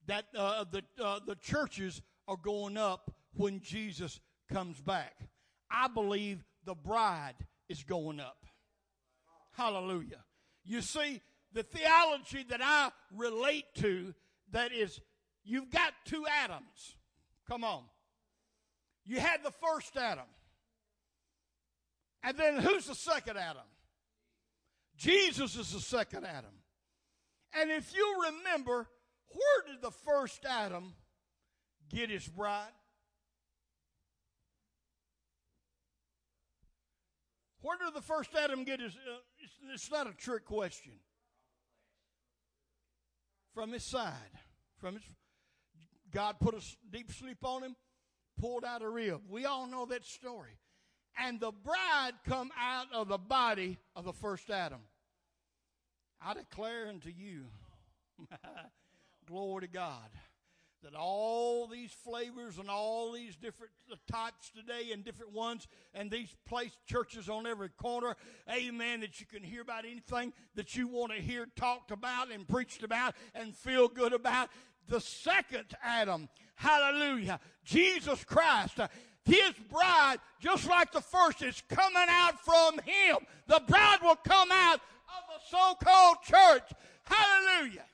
that 0.08 0.26
uh, 0.36 0.66
the 0.70 0.84
uh, 1.04 1.20
the 1.26 1.36
churches 1.36 2.02
are 2.28 2.38
going 2.38 2.78
up 2.78 3.14
when 3.34 3.60
Jesus 3.62 4.20
comes 4.52 4.80
back. 4.82 5.16
I 5.70 5.88
believe 5.88 6.44
the 6.66 6.76
bride 6.76 7.36
is 7.70 7.84
going 7.84 8.20
up. 8.20 8.46
Hallelujah. 9.54 10.24
You 10.64 10.82
see, 10.82 11.22
the 11.54 11.64
theology 11.64 12.46
that 12.50 12.62
I 12.64 12.92
relate 13.16 13.66
to 13.76 14.14
that 14.52 14.72
is 14.72 15.00
you've 15.44 15.70
got 15.70 15.94
two 16.06 16.26
Adams. 16.44 16.96
Come 17.48 17.64
on. 17.64 17.84
You 19.06 19.20
had 19.20 19.44
the 19.44 19.52
first 19.52 19.98
Adam. 19.98 20.26
And 22.24 22.38
then 22.38 22.58
who's 22.58 22.86
the 22.86 22.96
second 22.96 23.38
Adam? 23.38 23.64
Jesus 25.02 25.56
is 25.56 25.74
the 25.74 25.80
second 25.80 26.26
Adam. 26.26 26.52
And 27.60 27.72
if 27.72 27.92
you 27.96 28.24
remember, 28.26 28.88
where 29.30 29.74
did 29.74 29.82
the 29.82 29.90
first 29.90 30.46
Adam 30.46 30.94
get 31.90 32.12
his 32.12 32.28
bride? 32.28 32.70
Where 37.62 37.80
did 37.84 37.96
the 37.96 38.02
first 38.02 38.30
Adam 38.36 38.64
get 38.64 38.80
his? 38.80 38.94
Uh, 38.94 39.18
it's, 39.40 39.54
it's 39.74 39.92
not 39.92 40.08
a 40.08 40.14
trick 40.14 40.46
question. 40.46 40.94
From 43.56 43.72
his 43.72 43.84
side, 43.84 44.14
from 44.80 44.94
his 44.96 45.04
God 46.12 46.36
put 46.40 46.54
a 46.54 46.62
deep 46.92 47.12
sleep 47.12 47.44
on 47.44 47.64
him, 47.64 47.76
pulled 48.40 48.64
out 48.64 48.84
a 48.84 48.90
rib. 48.90 49.22
We 49.28 49.46
all 49.46 49.66
know 49.66 49.88
that 49.88 50.06
story. 50.06 50.60
And 51.20 51.40
the 51.40 51.52
bride 51.52 52.14
come 52.28 52.52
out 52.58 52.88
of 52.94 53.08
the 53.08 53.18
body 53.18 53.80
of 53.96 54.06
the 54.06 54.14
first 54.14 54.50
Adam. 54.52 54.82
I 56.24 56.34
declare 56.36 56.88
unto 56.88 57.10
you, 57.10 57.46
glory 59.28 59.62
to 59.62 59.68
God, 59.68 60.10
that 60.84 60.94
all 60.96 61.68
these 61.68 61.92
flavors 61.92 62.60
and 62.60 62.70
all 62.70 63.12
these 63.12 63.36
different 63.36 63.72
types 64.12 64.52
today 64.56 64.92
and 64.92 65.04
different 65.04 65.34
ones 65.34 65.68
and 65.94 66.12
these 66.12 66.36
place 66.48 66.72
churches 66.88 67.28
on 67.28 67.48
every 67.48 67.70
corner, 67.70 68.16
amen, 68.52 69.00
that 69.00 69.20
you 69.20 69.26
can 69.26 69.44
hear 69.44 69.62
about 69.62 69.86
anything 69.86 70.32
that 70.56 70.76
you 70.76 70.88
want 70.88 71.12
to 71.12 71.20
hear 71.20 71.48
talked 71.56 71.92
about 71.92 72.32
and 72.32 72.48
preached 72.48 72.84
about 72.84 73.16
and 73.34 73.56
feel 73.56 73.88
good 73.88 74.14
about 74.14 74.50
the 74.88 75.00
second 75.00 75.66
Adam. 75.84 76.30
Hallelujah. 76.56 77.40
Jesus 77.64 78.24
Christ. 78.24 78.80
His 79.24 79.54
bride, 79.72 80.18
just 80.40 80.68
like 80.68 80.92
the 80.92 81.02
first, 81.02 81.44
is 81.44 81.62
coming 81.70 82.08
out 82.10 82.44
from 82.44 82.80
him. 82.80 83.18
The 83.48 83.62
bride 83.68 84.00
will 84.02 84.16
come 84.16 84.50
out 84.52 84.82
of 85.18 85.24
the 85.28 85.58
so 85.58 85.76
called 85.84 86.18
church. 86.24 86.72
Hallelujah. 87.04 87.86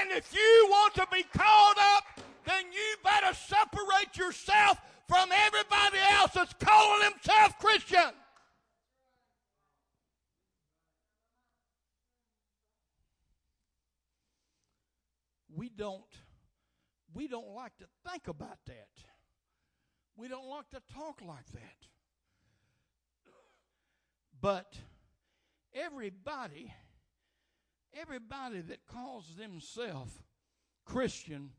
And 0.00 0.10
if 0.12 0.34
you 0.34 0.66
want 0.68 0.94
to 0.94 1.06
be 1.12 1.22
called 1.22 1.76
up, 1.78 2.04
then 2.44 2.64
you 2.72 2.96
better 3.02 3.34
separate 3.34 4.16
yourself 4.16 4.78
from 5.08 5.30
everybody 5.32 5.98
else 6.12 6.32
that's 6.32 6.54
calling 6.54 7.10
himself 7.10 7.58
Christian. 7.58 8.12
We 15.54 15.70
don't 15.70 16.02
we 17.14 17.28
don't 17.28 17.54
like 17.54 17.74
to 17.78 17.86
think 18.06 18.28
about 18.28 18.58
that. 18.66 18.88
We 20.16 20.28
don't 20.28 20.48
like 20.48 20.68
to 20.70 20.82
talk 20.92 21.22
like 21.26 21.46
that. 21.52 21.86
But 24.38 24.76
everybody 25.76 26.72
everybody 28.00 28.60
that 28.60 28.86
calls 28.86 29.34
themselves 29.36 30.12
Christian 30.84 31.50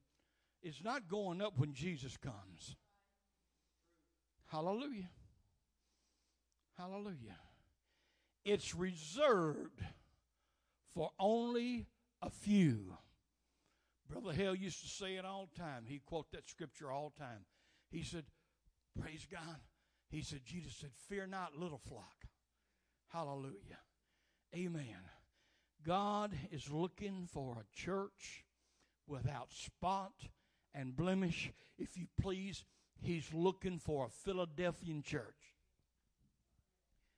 is 0.64 0.82
not 0.84 1.08
going 1.08 1.42
up 1.42 1.58
when 1.58 1.74
Jesus 1.74 2.18
comes. 2.18 2.76
Hallelujah. 4.48 5.10
Hallelujah. 6.78 7.38
It's 8.46 8.74
reserved 8.74 9.84
for 10.94 11.12
only 11.20 11.88
a 12.22 12.30
few. 12.30 12.98
Brother 14.10 14.32
Hale 14.32 14.56
used 14.56 14.82
to 14.82 14.88
say 14.88 15.16
it 15.16 15.26
all 15.26 15.50
the 15.54 15.60
time. 15.60 15.84
He'd 15.86 16.06
quote 16.06 16.32
that 16.32 16.48
scripture 16.48 16.92
all 16.92 17.12
the 17.16 17.24
time. 17.24 17.46
He 17.90 18.04
said, 18.04 18.24
Praise 19.00 19.28
God. 19.30 19.60
He 20.10 20.22
said, 20.22 20.42
Jesus 20.46 20.76
said, 20.76 20.92
Fear 21.10 21.28
not, 21.28 21.58
little 21.58 21.78
flock. 21.78 22.26
Hallelujah. 23.10 23.80
Amen. 24.56 24.98
God 25.86 26.32
is 26.52 26.70
looking 26.70 27.28
for 27.32 27.58
a 27.60 27.76
church 27.76 28.46
without 29.08 29.52
spot 29.52 30.14
and 30.74 30.96
blemish. 30.96 31.52
If 31.78 31.98
you 31.98 32.08
please, 32.20 32.64
He's 33.02 33.32
looking 33.34 33.80
for 33.80 34.06
a 34.06 34.10
Philadelphian 34.10 35.04
church. 35.04 35.36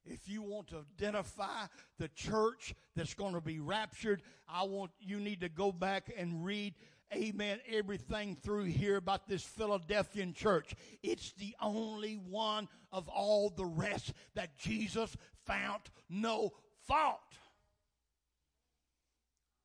If 0.05 0.27
you 0.27 0.41
want 0.41 0.67
to 0.69 0.85
identify 0.97 1.67
the 1.97 2.07
church 2.09 2.73
that's 2.95 3.13
going 3.13 3.33
to 3.33 3.41
be 3.41 3.59
raptured, 3.59 4.21
I 4.47 4.63
want 4.63 4.91
you 4.99 5.19
need 5.19 5.41
to 5.41 5.49
go 5.49 5.71
back 5.71 6.11
and 6.17 6.43
read 6.43 6.73
amen, 7.13 7.59
everything 7.71 8.35
through 8.35 8.65
here 8.65 8.97
about 8.97 9.27
this 9.27 9.43
Philadelphian 9.43 10.33
church. 10.33 10.75
It's 11.01 11.31
the 11.33 11.55
only 11.61 12.15
one 12.15 12.67
of 12.91 13.07
all 13.07 13.49
the 13.49 13.65
rest 13.65 14.13
that 14.35 14.57
Jesus 14.57 15.15
found 15.45 15.81
no 16.09 16.53
fault. 16.89 17.19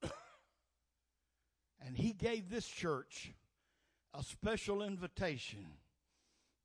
and 1.85 1.97
he 1.97 2.13
gave 2.13 2.51
this 2.51 2.67
church 2.67 3.33
a 4.13 4.23
special 4.23 4.83
invitation 4.83 5.67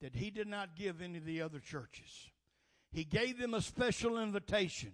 that 0.02 0.16
he 0.16 0.30
did 0.30 0.48
not 0.48 0.76
give 0.76 1.02
any 1.02 1.18
of 1.18 1.26
the 1.26 1.42
other 1.42 1.60
churches. 1.60 2.30
He 2.92 3.04
gave 3.04 3.40
them 3.40 3.54
a 3.54 3.62
special 3.62 4.20
invitation. 4.20 4.92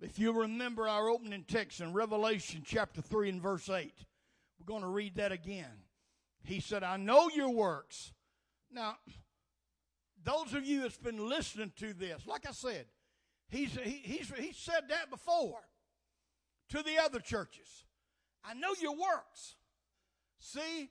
If 0.00 0.18
you 0.18 0.32
remember 0.32 0.88
our 0.88 1.08
opening 1.08 1.44
text 1.46 1.80
in 1.80 1.92
Revelation 1.92 2.62
chapter 2.64 3.00
3 3.02 3.30
and 3.30 3.42
verse 3.42 3.68
8, 3.68 3.92
we're 4.58 4.66
going 4.66 4.82
to 4.82 4.88
read 4.88 5.16
that 5.16 5.32
again. 5.32 5.84
He 6.44 6.60
said, 6.60 6.82
I 6.82 6.96
know 6.96 7.28
your 7.28 7.50
works. 7.50 8.12
Now, 8.70 8.96
those 10.24 10.54
of 10.54 10.64
you 10.64 10.82
that's 10.82 10.98
been 10.98 11.28
listening 11.28 11.72
to 11.78 11.92
this, 11.92 12.26
like 12.26 12.46
I 12.46 12.52
said, 12.52 12.86
he's, 13.48 13.72
he, 13.72 14.00
he's, 14.02 14.32
he 14.36 14.52
said 14.52 14.82
that 14.88 15.10
before 15.10 15.60
to 16.70 16.82
the 16.82 16.98
other 17.02 17.20
churches. 17.20 17.84
I 18.44 18.54
know 18.54 18.74
your 18.80 18.92
works. 18.92 19.56
See, 20.38 20.90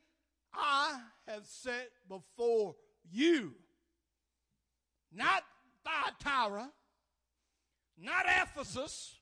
I 0.54 1.00
have 1.28 1.46
set 1.46 1.90
before 2.10 2.76
you, 3.10 3.54
not 5.14 5.44
Thyatira, 5.86 6.70
not 7.98 8.26
Ephesus. 8.28 9.16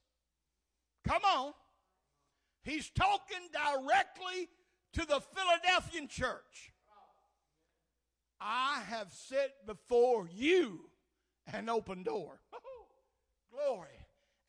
Come 1.08 1.22
on. 1.24 1.54
He's 2.64 2.90
talking 2.90 3.50
directly 3.54 4.50
to 4.94 5.06
the 5.06 5.22
Philadelphian 5.22 6.08
church. 6.08 6.74
I 8.42 8.82
have 8.88 9.14
set 9.14 9.66
before 9.66 10.28
you 10.34 10.90
an 11.52 11.70
open 11.70 12.04
door. 12.04 12.40
Glory. 13.56 13.88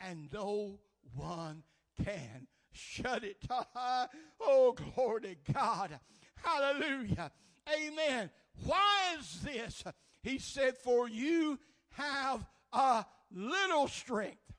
And 0.01 0.29
no 0.33 0.79
one 1.15 1.63
can 2.05 2.47
shut 2.73 3.25
it. 3.25 3.45
oh, 4.41 4.75
glory 4.95 5.21
to 5.23 5.53
God. 5.53 5.99
Hallelujah. 6.37 7.31
Amen. 7.75 8.31
Why 8.65 9.17
is 9.19 9.41
this? 9.43 9.85
He 10.23 10.39
said, 10.39 10.77
For 10.77 11.09
you 11.09 11.59
have 11.91 12.45
a 12.73 13.05
little 13.33 13.89
strength. 13.89 14.53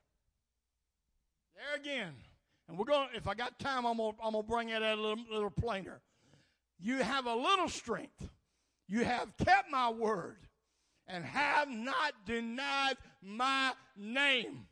There 1.55 1.79
again. 1.79 2.13
And 2.67 2.77
we're 2.77 2.85
going 2.85 3.09
to, 3.09 3.15
if 3.15 3.27
I 3.27 3.33
got 3.33 3.59
time, 3.59 3.85
I'm 3.85 3.97
going 3.97 4.15
to 4.33 4.43
bring 4.43 4.69
it 4.69 4.81
a 4.81 4.95
little, 4.95 5.23
little 5.31 5.49
plainer. 5.49 6.01
You 6.79 6.97
have 6.97 7.25
a 7.25 7.35
little 7.35 7.69
strength. 7.69 8.29
You 8.87 9.03
have 9.03 9.35
kept 9.37 9.71
my 9.71 9.89
word 9.89 10.46
and 11.07 11.23
have 11.23 11.69
not 11.69 12.13
denied 12.25 12.97
my 13.21 13.73
name. 13.95 14.67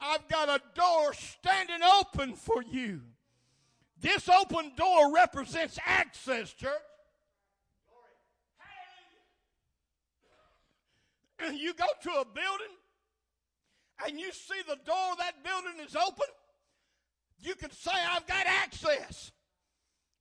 I've 0.00 0.26
got 0.28 0.48
a 0.48 0.60
door 0.74 1.14
standing 1.14 1.80
open 2.00 2.34
for 2.34 2.62
you. 2.62 3.00
This 4.00 4.28
open 4.28 4.72
door 4.76 5.14
represents 5.14 5.78
access, 5.84 6.52
church. 6.52 6.72
And 11.38 11.58
you 11.58 11.74
go 11.74 11.86
to 12.02 12.10
a 12.10 12.24
building 12.24 12.74
and 14.06 14.18
you 14.18 14.32
see 14.32 14.60
the 14.66 14.78
door 14.84 15.12
of 15.12 15.18
that 15.18 15.42
building 15.44 15.84
is 15.86 15.94
open, 15.94 16.26
you 17.40 17.54
can 17.54 17.70
say, 17.70 17.92
I've 17.92 18.26
got 18.26 18.46
access. 18.46 19.32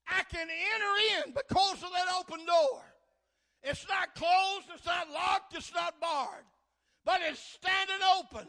I 0.08 0.24
can 0.24 0.48
enter 0.48 1.28
in 1.28 1.34
because 1.34 1.82
of 1.84 1.90
that 1.92 2.08
open 2.20 2.46
door. 2.46 2.82
It's 3.64 3.88
not 3.88 4.14
closed, 4.16 4.68
it's 4.74 4.86
not 4.86 5.10
locked, 5.12 5.56
it's 5.56 5.74
not 5.74 6.00
barred, 6.02 6.46
but 7.06 7.22
it's 7.28 7.40
standing 7.40 8.06
open. 8.20 8.48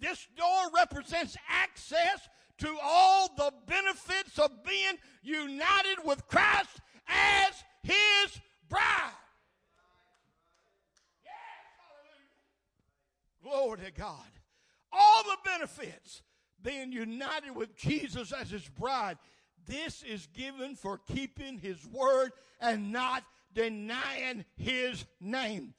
This 0.00 0.26
door 0.36 0.70
represents 0.74 1.36
access 1.48 2.28
to 2.58 2.76
all 2.82 3.30
the 3.36 3.52
benefits 3.66 4.38
of 4.38 4.64
being 4.64 4.98
united 5.22 5.98
with 6.04 6.26
Christ 6.26 6.80
as 7.06 7.64
his 7.82 8.40
bride. 8.68 9.12
Glory 13.42 13.78
to 13.78 13.92
God. 13.92 14.26
All 14.92 15.22
the 15.22 15.36
benefits 15.44 16.22
being 16.62 16.92
united 16.92 17.54
with 17.54 17.76
Jesus 17.76 18.32
as 18.32 18.50
his 18.50 18.68
bride. 18.68 19.18
This 19.66 20.02
is 20.02 20.26
given 20.26 20.74
for 20.74 20.98
keeping 20.98 21.58
his 21.58 21.86
word 21.86 22.32
and 22.60 22.92
not 22.92 23.22
denying 23.54 24.44
his 24.56 25.04
name. 25.20 25.74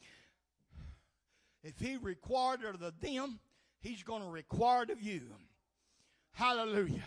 If 1.64 1.80
he 1.80 1.98
required 1.98 2.64
of 2.64 2.80
them, 3.02 3.40
he's 3.82 4.04
going 4.04 4.24
to 4.24 4.30
require 4.30 4.84
it 4.84 4.90
of 4.90 5.02
you. 5.02 5.22
Hallelujah. 6.32 7.04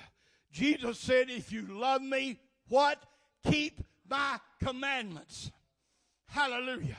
Jesus 0.51 0.99
said, 0.99 1.31
If 1.31 1.53
you 1.53 1.63
love 1.63 2.03
me, 2.03 2.39
what? 2.69 3.03
Keep 3.51 3.81
my 4.09 4.39
commandments. 4.63 5.51
Hallelujah. 6.27 6.99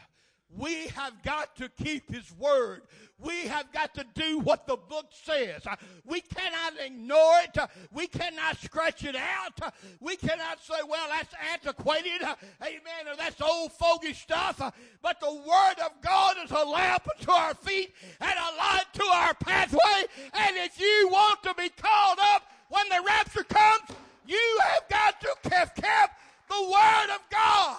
We 0.57 0.87
have 0.87 1.13
got 1.23 1.55
to 1.57 1.69
keep 1.69 2.11
His 2.11 2.31
word. 2.37 2.81
We 3.19 3.47
have 3.47 3.71
got 3.71 3.93
to 3.95 4.05
do 4.13 4.39
what 4.39 4.67
the 4.67 4.75
book 4.75 5.07
says. 5.11 5.63
We 6.05 6.21
cannot 6.21 6.73
ignore 6.85 7.39
it. 7.43 7.57
We 7.93 8.07
cannot 8.07 8.59
scratch 8.59 9.03
it 9.05 9.15
out. 9.15 9.73
We 9.99 10.15
cannot 10.17 10.61
say, 10.61 10.75
well, 10.87 11.07
that's 11.09 11.33
antiquated. 11.53 12.21
Amen. 12.61 13.07
Or 13.07 13.15
that's 13.15 13.41
old 13.41 13.71
fogey 13.71 14.13
stuff. 14.13 14.57
But 15.01 15.19
the 15.21 15.33
word 15.33 15.85
of 15.85 15.91
God 16.01 16.35
is 16.43 16.51
a 16.51 16.65
lamp 16.65 17.07
to 17.21 17.31
our 17.31 17.53
feet 17.55 17.93
and 18.19 18.33
a 18.33 18.57
light 18.57 18.85
to 18.93 19.03
our 19.05 19.33
pathway. 19.35 20.05
And 20.33 20.57
if 20.57 20.79
you 20.79 21.09
want 21.11 21.41
to 21.43 21.53
be 21.55 21.69
called 21.69 22.19
up 22.21 22.43
when 22.69 22.87
the 22.89 23.01
rapture 23.05 23.43
comes, 23.43 23.89
you 24.27 24.59
have 24.63 24.89
got 24.89 25.21
to 25.21 25.49
have 25.55 25.73
kept 25.75 26.19
the 26.49 26.61
word 26.61 27.15
of 27.15 27.21
God. 27.29 27.77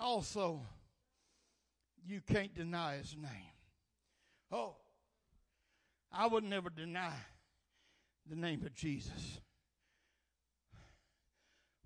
Also, 0.00 0.60
you 2.06 2.20
can't 2.20 2.54
deny 2.54 2.96
his 2.96 3.14
name. 3.16 3.52
Oh, 4.50 4.76
I 6.12 6.26
would 6.26 6.44
never 6.44 6.70
deny 6.70 7.12
the 8.28 8.36
name 8.36 8.64
of 8.64 8.74
Jesus. 8.74 9.40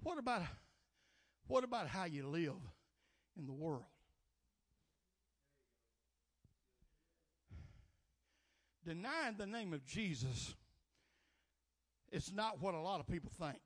What 0.03 0.19
about 0.19 0.43
what 1.47 1.65
about 1.65 1.89
how 1.89 2.05
you 2.05 2.27
live 2.27 2.55
in 3.37 3.47
the 3.47 3.53
world? 3.53 3.85
Denying 8.87 9.37
the 9.39 9.47
name 9.47 9.73
of 9.73 9.85
Jesus 9.85 10.55
is 12.13 12.33
not 12.33 12.63
what 12.63 12.75
a 12.75 12.81
lot 12.81 13.01
of 13.01 13.07
people 13.07 13.31
think. 13.39 13.61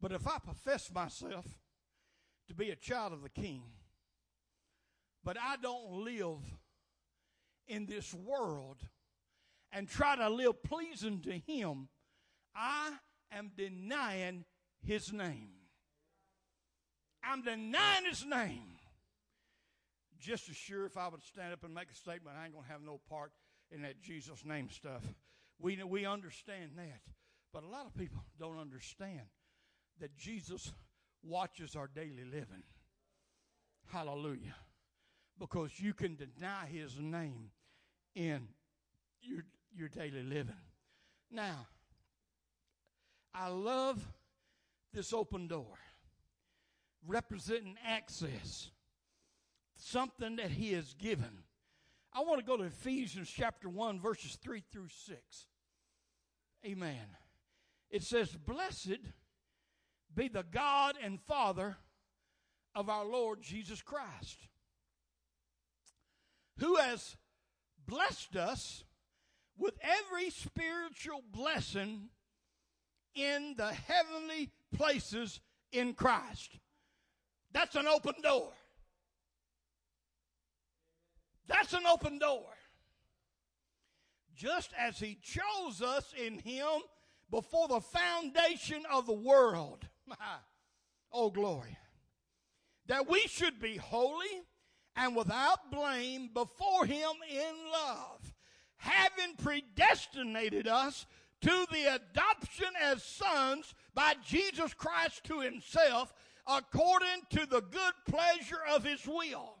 But 0.00 0.12
if 0.12 0.26
I 0.26 0.38
profess 0.38 0.90
myself 0.92 1.46
to 2.48 2.54
be 2.54 2.70
a 2.70 2.76
child 2.76 3.12
of 3.12 3.22
the 3.22 3.28
King, 3.28 3.62
but 5.24 5.36
I 5.40 5.56
don't 5.56 6.04
live 6.04 6.38
in 7.66 7.86
this 7.86 8.14
world 8.14 8.76
and 9.72 9.88
try 9.88 10.16
to 10.16 10.28
live 10.28 10.62
pleasing 10.62 11.20
to 11.22 11.32
Him, 11.32 11.88
I 12.54 12.92
am 13.32 13.50
denying 13.56 14.44
His 14.84 15.12
name. 15.12 15.50
I'm 17.24 17.42
denying 17.42 18.04
His 18.08 18.24
name. 18.24 18.78
Just 20.18 20.48
as 20.48 20.56
sure 20.56 20.86
if 20.86 20.96
I 20.96 21.08
would 21.08 21.22
stand 21.22 21.52
up 21.52 21.64
and 21.64 21.74
make 21.74 21.90
a 21.90 21.94
statement, 21.94 22.36
I 22.40 22.44
ain't 22.44 22.52
going 22.52 22.64
to 22.64 22.72
have 22.72 22.82
no 22.82 23.00
part 23.08 23.32
in 23.70 23.82
that 23.82 24.00
Jesus 24.00 24.44
name 24.44 24.70
stuff. 24.70 25.02
We, 25.58 25.82
we 25.82 26.06
understand 26.06 26.72
that. 26.76 27.00
But 27.52 27.64
a 27.64 27.68
lot 27.68 27.86
of 27.86 27.96
people 27.96 28.22
don't 28.38 28.58
understand 28.58 29.22
that 30.00 30.16
Jesus 30.16 30.72
watches 31.22 31.76
our 31.76 31.88
daily 31.88 32.24
living. 32.24 32.62
Hallelujah. 33.92 34.54
Because 35.38 35.78
you 35.78 35.92
can 35.92 36.16
deny 36.16 36.66
his 36.66 36.98
name 36.98 37.50
in 38.14 38.48
your, 39.20 39.44
your 39.74 39.88
daily 39.88 40.22
living. 40.22 40.54
Now, 41.30 41.66
I 43.34 43.48
love 43.48 44.02
this 44.92 45.12
open 45.12 45.46
door 45.46 45.78
representing 47.06 47.76
access, 47.86 48.70
something 49.76 50.36
that 50.36 50.50
he 50.50 50.72
has 50.72 50.94
given. 50.94 51.44
I 52.12 52.20
want 52.20 52.40
to 52.40 52.46
go 52.46 52.56
to 52.56 52.64
Ephesians 52.64 53.30
chapter 53.30 53.68
1, 53.68 54.00
verses 54.00 54.38
3 54.42 54.62
through 54.72 54.88
6. 54.88 55.18
Amen. 56.64 57.06
It 57.90 58.02
says, 58.02 58.30
Blessed 58.34 58.98
be 60.16 60.28
the 60.28 60.44
God 60.50 60.96
and 61.02 61.20
Father 61.20 61.76
of 62.74 62.88
our 62.88 63.04
Lord 63.04 63.42
Jesus 63.42 63.82
Christ, 63.82 64.48
who 66.58 66.76
has 66.76 67.16
blessed 67.86 68.34
us 68.34 68.84
with 69.58 69.74
every 69.82 70.30
spiritual 70.30 71.22
blessing 71.32 72.08
in 73.14 73.54
the 73.56 73.72
heavenly 73.72 74.50
places 74.74 75.40
in 75.72 75.94
Christ. 75.94 76.58
That's 77.52 77.76
an 77.76 77.86
open 77.86 78.14
door. 78.22 78.52
That's 81.46 81.72
an 81.74 81.86
open 81.90 82.18
door. 82.18 82.46
Just 84.34 84.72
as 84.78 84.98
He 84.98 85.18
chose 85.22 85.80
us 85.80 86.12
in 86.18 86.38
Him 86.38 86.82
before 87.30 87.68
the 87.68 87.80
foundation 87.80 88.82
of 88.92 89.06
the 89.06 89.12
world. 89.12 89.86
Oh, 91.12 91.30
glory. 91.30 91.76
That 92.86 93.08
we 93.08 93.20
should 93.20 93.60
be 93.60 93.76
holy 93.76 94.42
and 94.94 95.16
without 95.16 95.70
blame 95.70 96.30
before 96.32 96.86
Him 96.86 97.10
in 97.28 97.54
love, 97.72 98.32
having 98.76 99.36
predestinated 99.36 100.68
us 100.68 101.06
to 101.42 101.66
the 101.70 101.94
adoption 101.94 102.68
as 102.82 103.02
sons 103.02 103.74
by 103.94 104.14
Jesus 104.24 104.72
Christ 104.72 105.24
to 105.24 105.40
Himself, 105.40 106.14
according 106.46 107.22
to 107.30 107.46
the 107.46 107.60
good 107.60 107.92
pleasure 108.08 108.60
of 108.72 108.84
His 108.84 109.06
will, 109.06 109.56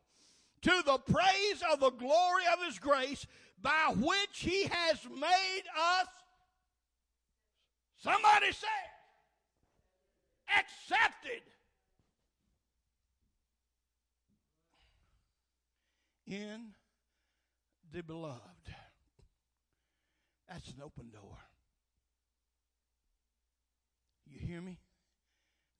to 0.62 0.82
the 0.86 0.98
praise 0.98 1.62
of 1.72 1.80
the 1.80 1.90
glory 1.90 2.44
of 2.52 2.64
His 2.64 2.78
grace, 2.78 3.26
by 3.60 3.92
which 3.96 4.38
He 4.38 4.64
has 4.64 4.98
made 5.10 5.62
us 5.78 6.06
Somebody 8.06 8.52
say, 8.52 8.66
accepted. 10.48 11.42
In 16.26 16.72
the 17.92 18.02
beloved. 18.02 18.40
That's 20.48 20.68
an 20.68 20.82
open 20.84 21.10
door. 21.10 21.38
You 24.26 24.38
hear 24.44 24.60
me? 24.60 24.78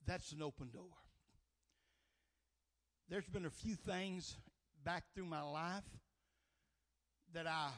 That's 0.06 0.32
an 0.32 0.42
open 0.42 0.70
door. 0.70 0.84
There's 3.08 3.26
been 3.26 3.46
a 3.46 3.50
few 3.50 3.74
things 3.74 4.36
back 4.84 5.04
through 5.14 5.26
my 5.26 5.42
life 5.42 5.84
that 7.34 7.46
I 7.46 7.70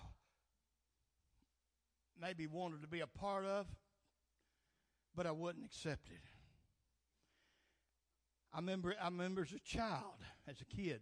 maybe 2.21 2.47
wanted 2.47 2.83
to 2.83 2.89
be 2.89 3.01
a 3.01 3.07
part 3.07 3.45
of 3.45 3.67
but 5.19 5.27
I 5.27 5.33
wasn't 5.33 5.65
accepted. 5.65 6.21
I 8.53 8.59
remember, 8.59 8.95
I 9.01 9.07
remember 9.07 9.43
as 9.43 9.53
a 9.53 9.59
child, 9.61 10.25
as 10.49 10.61
a 10.61 10.65
kid, 10.65 11.01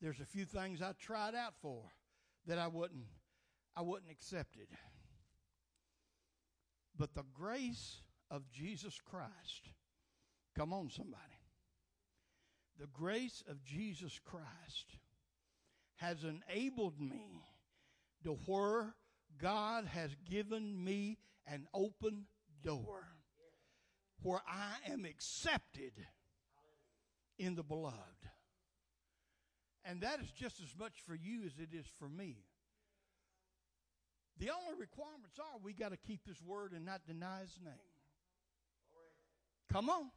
there's 0.00 0.20
a 0.20 0.24
few 0.24 0.44
things 0.44 0.80
I 0.80 0.92
tried 0.98 1.34
out 1.34 1.54
for 1.60 1.82
that 2.46 2.58
I 2.58 2.68
wasn't, 2.68 3.04
I 3.76 3.82
wasn't 3.82 4.10
accepted. 4.10 4.68
But 6.96 7.14
the 7.14 7.24
grace 7.34 8.02
of 8.30 8.50
Jesus 8.50 8.98
Christ, 9.04 9.70
come 10.56 10.72
on, 10.72 10.90
somebody. 10.90 11.16
The 12.78 12.86
grace 12.86 13.42
of 13.48 13.62
Jesus 13.64 14.18
Christ 14.24 14.96
has 15.96 16.24
enabled 16.24 16.98
me 16.98 17.42
to 18.24 18.38
where 18.46 18.94
God 19.38 19.84
has 19.86 20.10
given 20.28 20.82
me 20.82 21.18
an 21.46 21.66
open 21.74 22.26
door 22.64 23.06
where 24.22 24.42
I 24.46 24.92
am 24.92 25.04
accepted 25.04 25.92
in 27.40 27.54
the 27.54 27.62
beloved. 27.62 27.96
And 29.84 30.02
that 30.02 30.20
is 30.20 30.30
just 30.30 30.60
as 30.60 30.78
much 30.78 30.92
for 31.06 31.14
you 31.14 31.40
as 31.46 31.52
it 31.58 31.74
is 31.74 31.86
for 31.98 32.08
me. 32.08 32.36
The 34.38 34.50
only 34.50 34.78
requirements 34.78 35.38
are 35.38 35.58
we 35.62 35.72
got 35.72 35.90
to 35.90 35.96
keep 35.96 36.26
His 36.26 36.40
word 36.42 36.72
and 36.72 36.84
not 36.84 37.00
deny 37.06 37.40
His 37.40 37.58
name. 37.64 37.74
Come 39.72 39.88
on. 39.88 40.10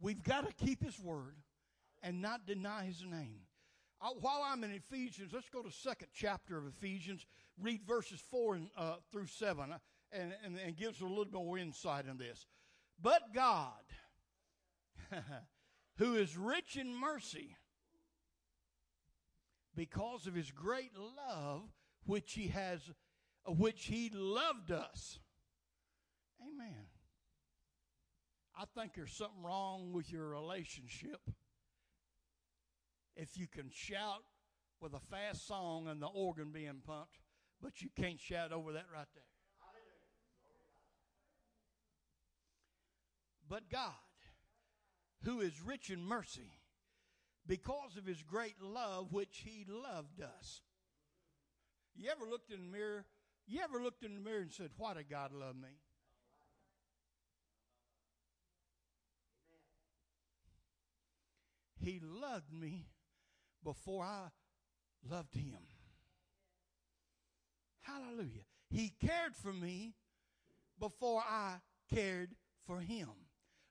We've 0.00 0.22
got 0.22 0.46
to 0.48 0.64
keep 0.64 0.82
His 0.84 0.98
word 0.98 1.36
and 2.02 2.20
not 2.20 2.44
deny 2.44 2.84
His 2.84 3.04
name. 3.04 3.42
I, 4.00 4.08
while 4.20 4.42
I'm 4.44 4.64
in 4.64 4.72
Ephesians, 4.72 5.30
let's 5.32 5.48
go 5.48 5.62
to 5.62 5.70
second 5.70 6.08
chapter 6.12 6.58
of 6.58 6.66
Ephesians. 6.66 7.24
Read 7.60 7.82
verses 7.86 8.20
four 8.30 8.56
and, 8.56 8.68
uh, 8.76 8.96
through 9.12 9.26
seven 9.26 9.74
and, 10.10 10.32
and, 10.44 10.58
and 10.58 10.76
gives 10.76 11.00
a 11.00 11.06
little 11.06 11.26
more 11.32 11.56
insight 11.56 12.06
in 12.06 12.18
this. 12.18 12.46
But 13.00 13.32
God, 13.32 13.70
who 16.02 16.16
is 16.16 16.36
rich 16.36 16.76
in 16.76 16.92
mercy, 16.96 17.56
because 19.76 20.26
of 20.26 20.34
his 20.34 20.50
great 20.50 20.90
love 20.96 21.62
which 22.04 22.32
he 22.32 22.48
has 22.48 22.90
which 23.46 23.84
he 23.84 24.10
loved 24.12 24.72
us. 24.72 25.20
Amen. 26.42 26.86
I 28.58 28.64
think 28.76 28.94
there's 28.94 29.12
something 29.12 29.44
wrong 29.44 29.92
with 29.92 30.10
your 30.10 30.28
relationship 30.28 31.20
if 33.14 33.38
you 33.38 33.46
can 33.46 33.70
shout 33.72 34.24
with 34.80 34.94
a 34.94 35.00
fast 35.00 35.46
song 35.46 35.86
and 35.86 36.02
the 36.02 36.06
organ 36.06 36.50
being 36.52 36.82
pumped, 36.84 37.18
but 37.62 37.80
you 37.80 37.88
can't 37.96 38.18
shout 38.18 38.50
over 38.52 38.72
that 38.72 38.86
right 38.92 39.06
there. 39.14 39.22
But 43.48 43.70
God, 43.70 43.92
who 45.24 45.40
is 45.40 45.62
rich 45.62 45.90
in 45.90 46.04
mercy, 46.04 46.58
because 47.46 47.96
of 47.96 48.06
his 48.06 48.22
great 48.22 48.60
love 48.62 49.12
which 49.12 49.42
he 49.44 49.66
loved 49.68 50.20
us. 50.20 50.62
You 51.94 52.10
ever 52.10 52.28
looked 52.28 52.50
in 52.50 52.60
the 52.60 52.78
mirror? 52.78 53.04
You 53.46 53.60
ever 53.62 53.82
looked 53.82 54.04
in 54.04 54.14
the 54.14 54.20
mirror 54.20 54.40
and 54.40 54.52
said, 54.52 54.70
Why 54.76 54.94
did 54.94 55.10
God 55.10 55.32
love 55.32 55.56
me? 55.56 55.68
He 61.80 62.00
loved 62.00 62.52
me 62.52 62.86
before 63.64 64.04
I 64.04 64.28
loved 65.08 65.34
him. 65.34 65.58
Hallelujah. 67.80 68.44
He 68.70 68.92
cared 69.04 69.34
for 69.34 69.52
me 69.52 69.94
before 70.78 71.22
I 71.28 71.56
cared 71.92 72.30
for 72.66 72.80
him. 72.80 73.08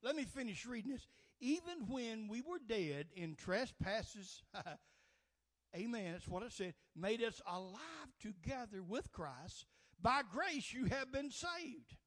Let 0.04 0.16
me 0.16 0.24
finish 0.26 0.66
reading 0.66 0.92
this. 0.92 1.08
Even 1.42 1.88
when 1.90 2.28
we 2.28 2.42
were 2.42 2.60
dead 2.68 3.08
in 3.16 3.36
trespasses, 3.36 4.44
amen, 5.76 6.14
that's 6.14 6.28
what 6.28 6.44
it 6.44 6.52
said, 6.52 6.76
made 6.96 7.24
us 7.24 7.42
alive 7.48 7.80
together 8.22 8.84
with 8.88 9.12
Christ. 9.12 9.66
By 10.00 10.22
grace 10.32 10.72
you 10.72 10.86
have 10.86 11.12
been 11.12 11.32
saved 11.32 11.98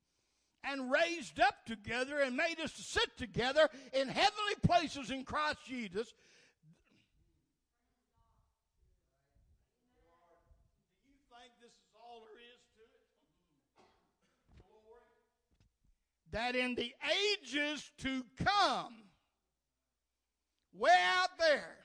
and 0.63 0.91
raised 0.91 1.41
up 1.41 1.67
together 1.67 2.21
and 2.21 2.37
made 2.37 2.61
us 2.63 2.73
to 2.75 2.83
sit 2.83 3.17
together 3.17 3.69
in 3.93 4.09
heavenly 4.09 4.55
places 4.63 5.11
in 5.11 5.25
Christ 5.25 5.59
Jesus. 5.67 6.15
Do 11.03 11.11
you 11.11 11.19
think 11.29 11.53
this 11.61 11.73
is 11.73 11.95
all 12.01 12.23
there 12.23 12.39
is 12.39 12.61
to 12.77 12.83
it? 12.83 13.03
That 16.31 16.55
in 16.55 16.75
the 16.77 16.95
ages 17.43 17.91
to 17.99 18.25
come, 18.37 19.04
way 20.79 20.97
out 21.21 21.39
there, 21.39 21.77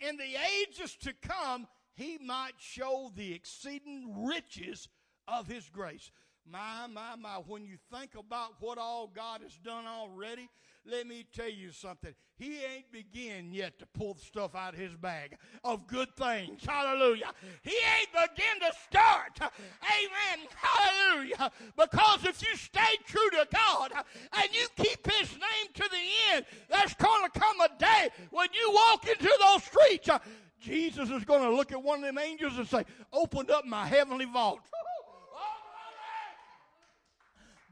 in 0.00 0.16
the 0.16 0.36
ages 0.62 0.96
to 1.02 1.12
come, 1.26 1.66
he 1.94 2.18
might 2.18 2.54
show 2.58 3.10
the 3.14 3.34
exceeding 3.34 4.26
riches 4.26 4.88
of 5.28 5.46
his 5.46 5.68
grace. 5.68 6.10
My, 6.44 6.86
my, 6.92 7.14
my, 7.16 7.36
when 7.46 7.64
you 7.64 7.76
think 7.92 8.14
about 8.18 8.54
what 8.60 8.78
all 8.78 9.06
God 9.14 9.42
has 9.42 9.56
done 9.58 9.86
already, 9.86 10.48
let 10.84 11.06
me 11.06 11.24
tell 11.32 11.48
you 11.48 11.70
something. 11.70 12.12
He 12.36 12.58
ain't 12.64 12.90
begin 12.90 13.52
yet 13.52 13.78
to 13.78 13.86
pull 13.86 14.14
the 14.14 14.20
stuff 14.20 14.56
out 14.56 14.74
of 14.74 14.80
his 14.80 14.96
bag 14.96 15.36
of 15.62 15.86
good 15.86 16.08
things. 16.16 16.64
Hallelujah. 16.66 17.30
He 17.62 17.70
ain't 17.70 18.10
begin 18.12 18.68
to 18.68 18.74
start. 18.88 19.38
Amen. 19.40 20.46
Hallelujah. 20.56 21.52
Because 21.76 22.24
if 22.24 22.42
you 22.42 22.56
stay 22.56 22.96
true 23.06 23.30
to 23.30 23.46
God 23.54 23.92
and 23.92 24.48
you 24.52 24.66
keep 24.76 25.08
his 25.08 25.30
name 25.32 25.72
to 25.74 25.84
the 25.88 26.34
end, 26.34 26.46
there's 26.68 26.94
going 26.94 27.30
to 27.30 27.38
come 27.38 27.60
a 27.60 27.68
day 27.78 28.08
when 28.30 28.48
you 28.52 28.72
walk 28.72 29.06
into 29.06 29.32
those 29.40 29.62
streets. 29.62 30.08
Uh, 30.08 30.18
Jesus 30.60 31.10
is 31.10 31.24
going 31.24 31.42
to 31.42 31.54
look 31.54 31.70
at 31.70 31.82
one 31.82 31.98
of 31.98 32.04
them 32.04 32.18
angels 32.18 32.58
and 32.58 32.66
say, 32.66 32.84
Open 33.12 33.50
up 33.50 33.64
my 33.64 33.86
heavenly 33.86 34.26
vault. 34.26 34.60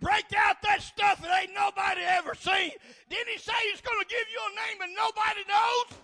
Break 0.01 0.25
out 0.37 0.57
that 0.63 0.81
stuff 0.81 1.21
that 1.21 1.43
ain't 1.43 1.55
nobody 1.55 2.01
ever 2.03 2.35
seen. 2.35 2.73
Didn't 3.11 3.29
he 3.29 3.39
say 3.39 3.53
he's 3.71 3.83
going 3.83 4.01
to 4.01 4.09
give 4.09 4.25
you 4.33 4.41
a 4.41 4.55
name 4.67 4.81
and 4.83 4.95
nobody 4.95 5.41
knows? 5.47 5.99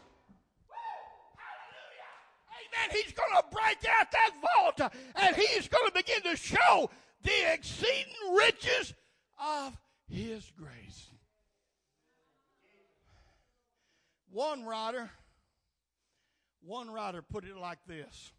Hallelujah. 1.40 2.10
Amen. 2.60 2.90
He's 2.92 3.12
going 3.12 3.32
to 3.36 3.44
break 3.50 3.78
out 3.98 4.12
that 4.12 4.30
vault 4.42 4.92
and 5.14 5.36
he's 5.36 5.68
going 5.68 5.86
to 5.86 5.92
begin 5.94 6.22
to 6.30 6.36
show 6.36 6.90
the 7.22 7.54
exceeding 7.54 8.34
riches 8.34 8.92
of 9.42 9.76
his 10.08 10.52
grace. 10.58 11.08
One 14.30 14.66
writer, 14.66 15.10
one 16.60 16.90
writer 16.90 17.22
put 17.22 17.44
it 17.44 17.56
like 17.56 17.78
this 17.86 18.32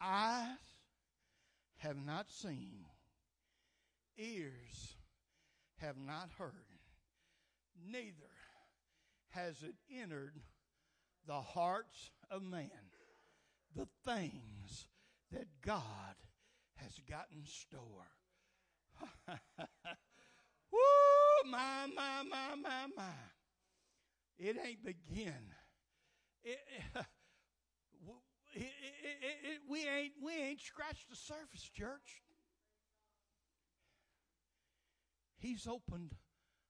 Eyes 0.00 0.56
have 1.78 1.96
not 2.06 2.30
seen 2.30 2.86
ears 4.18 4.96
have 5.78 5.96
not 5.96 6.30
heard, 6.38 6.52
neither 7.86 8.32
has 9.30 9.62
it 9.62 9.74
entered 9.90 10.40
the 11.26 11.40
hearts 11.40 12.10
of 12.30 12.42
man 12.42 12.70
the 13.74 13.86
things 14.04 14.86
that 15.32 15.46
God 15.62 16.16
has 16.76 16.92
got 17.08 17.26
in 17.30 17.44
store. 17.44 18.08
Woo, 20.72 21.50
my, 21.50 21.86
my, 21.94 22.22
my, 22.28 22.54
my, 22.60 22.86
my. 22.96 23.04
It 24.38 24.56
ain't 24.64 24.84
begin. 24.84 25.34
It, 28.54 28.62
it, 28.62 29.36
it, 29.44 29.60
we 29.68 29.80
ain't 29.80 30.14
we 30.24 30.32
ain't 30.32 30.60
scratched 30.62 31.10
the 31.10 31.16
surface, 31.16 31.68
church. 31.76 32.22
He's 35.38 35.66
opened 35.66 36.14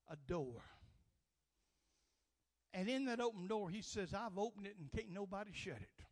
a 0.09 0.17
door. 0.29 0.63
And 2.73 2.89
in 2.89 3.07
that 3.07 3.21
open 3.21 3.47
door, 3.47 3.71
he 3.71 3.81
says, 3.81 4.13
I've 4.13 4.39
opened 4.39 4.67
it 4.67 4.77
and 4.79 4.91
can't 4.93 5.11
nobody 5.11 5.51
shut 5.55 5.77
it. 5.81 6.05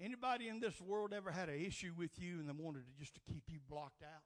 Anybody 0.00 0.48
in 0.48 0.60
this 0.60 0.80
world 0.80 1.12
ever 1.14 1.30
had 1.30 1.48
an 1.48 1.60
issue 1.60 1.92
with 1.96 2.18
you 2.18 2.38
and 2.38 2.48
they 2.48 2.52
wanted 2.52 2.84
to 2.86 2.98
just 2.98 3.14
to 3.14 3.20
keep 3.20 3.44
you 3.48 3.58
blocked 3.68 4.02
out? 4.02 4.22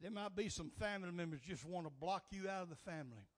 There 0.00 0.10
might 0.10 0.34
be 0.34 0.48
some 0.48 0.70
family 0.78 1.10
members 1.10 1.40
just 1.46 1.66
want 1.66 1.86
to 1.86 1.92
block 2.00 2.24
you 2.30 2.48
out 2.48 2.62
of 2.62 2.70
the 2.70 2.76
family. 2.76 3.28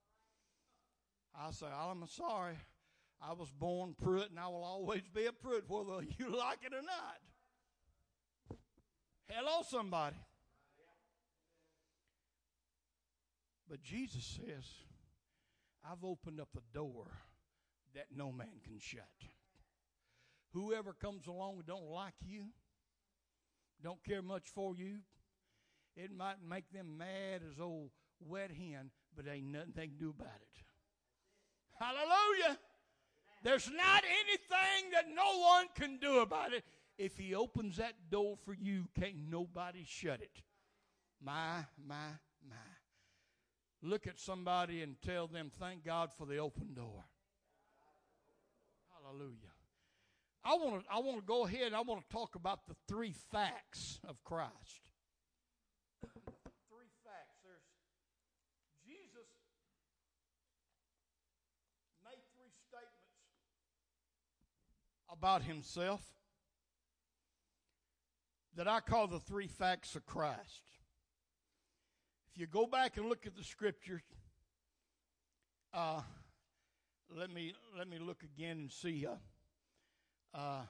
I 1.34 1.50
say, 1.50 1.66
I'm 1.66 2.06
sorry. 2.06 2.56
I 3.24 3.34
was 3.34 3.50
born 3.50 3.94
Pruitt 4.02 4.30
and 4.30 4.38
I 4.38 4.48
will 4.48 4.64
always 4.64 5.02
be 5.14 5.26
a 5.26 5.32
Pruitt 5.32 5.64
whether 5.68 6.02
you 6.18 6.36
like 6.36 6.58
it 6.64 6.72
or 6.72 6.82
not. 6.82 7.20
Hello, 9.28 9.62
somebody. 9.68 10.16
But 13.68 13.82
Jesus 13.82 14.24
says, 14.24 14.66
I've 15.88 16.04
opened 16.04 16.40
up 16.40 16.50
a 16.56 16.76
door 16.76 17.06
that 17.94 18.06
no 18.14 18.32
man 18.32 18.60
can 18.64 18.78
shut. 18.78 19.08
Whoever 20.52 20.92
comes 20.92 21.26
along 21.26 21.56
and 21.56 21.66
don't 21.66 21.90
like 21.90 22.14
you, 22.26 22.46
don't 23.82 24.02
care 24.04 24.20
much 24.20 24.48
for 24.54 24.76
you, 24.76 24.98
it 25.96 26.10
might 26.14 26.36
make 26.46 26.70
them 26.72 26.98
mad 26.98 27.40
as 27.50 27.58
old 27.60 27.90
wet 28.20 28.50
hen, 28.50 28.90
but 29.16 29.26
ain't 29.26 29.46
nothing 29.46 29.72
they 29.74 29.86
can 29.86 29.96
do 29.98 30.10
about 30.10 30.28
it. 30.40 30.62
Hallelujah. 31.78 32.58
There's 33.42 33.70
not 33.70 34.04
anything 34.04 34.90
that 34.92 35.06
no 35.14 35.40
one 35.40 35.66
can 35.74 35.98
do 35.98 36.20
about 36.20 36.52
it. 36.52 36.64
If 36.98 37.18
he 37.18 37.34
opens 37.34 37.76
that 37.78 37.94
door 38.10 38.36
for 38.44 38.54
you, 38.54 38.86
can't 38.98 39.16
nobody 39.28 39.84
shut 39.86 40.20
it. 40.20 40.42
My, 41.24 41.64
my, 41.84 42.10
my. 42.48 42.56
Look 43.82 44.06
at 44.06 44.18
somebody 44.20 44.82
and 44.82 45.00
tell 45.02 45.26
them, 45.26 45.50
thank 45.58 45.84
God 45.84 46.10
for 46.16 46.26
the 46.26 46.38
open 46.38 46.74
door. 46.74 47.04
Hallelujah. 49.02 49.52
I 50.44 50.54
want 50.54 50.84
to 50.84 50.92
I 50.92 50.98
want 50.98 51.18
to 51.18 51.24
go 51.24 51.46
ahead 51.46 51.72
I 51.72 51.80
want 51.82 52.08
to 52.08 52.14
talk 52.14 52.34
about 52.34 52.66
the 52.66 52.74
three 52.88 53.14
facts 53.30 54.00
of 54.06 54.22
Christ. 54.24 54.91
About 65.12 65.42
himself 65.42 66.00
that 68.56 68.68
I 68.68 68.80
call 68.80 69.06
the 69.06 69.20
three 69.20 69.46
facts 69.46 69.94
of 69.94 70.04
Christ. 70.06 70.62
If 72.32 72.40
you 72.40 72.46
go 72.46 72.66
back 72.66 72.96
and 72.96 73.08
look 73.08 73.26
at 73.26 73.36
the 73.36 73.44
scriptures, 73.44 74.02
uh, 75.74 76.00
let 77.14 77.30
me 77.30 77.54
let 77.76 77.88
me 77.88 77.98
look 77.98 78.22
again 78.22 78.58
and 78.58 78.72
see. 78.72 79.06
Uh, 79.06 79.16
uh, 80.36 80.62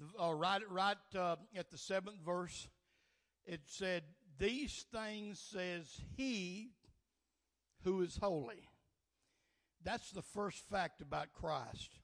the, 0.00 0.22
uh, 0.22 0.32
right 0.32 0.62
right 0.68 0.96
uh, 1.16 1.36
at 1.56 1.70
the 1.70 1.78
seventh 1.78 2.18
verse, 2.24 2.68
it 3.46 3.60
said, 3.66 4.02
"These 4.38 4.84
things 4.92 5.38
says 5.38 6.00
He 6.16 6.70
who 7.84 8.02
is 8.02 8.16
holy." 8.16 8.68
That's 9.82 10.10
the 10.10 10.22
first 10.22 10.58
fact 10.68 11.00
about 11.00 11.32
Christ. 11.32 12.00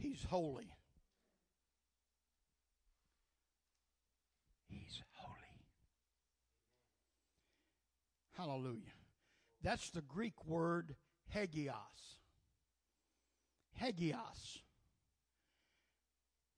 He's 0.00 0.24
holy. 0.30 0.72
He's 4.66 5.02
holy. 5.12 5.36
Hallelujah. 8.34 8.94
That's 9.62 9.90
the 9.90 10.00
Greek 10.00 10.46
word 10.46 10.96
hagios. 11.28 11.74
Hagios. 13.74 14.62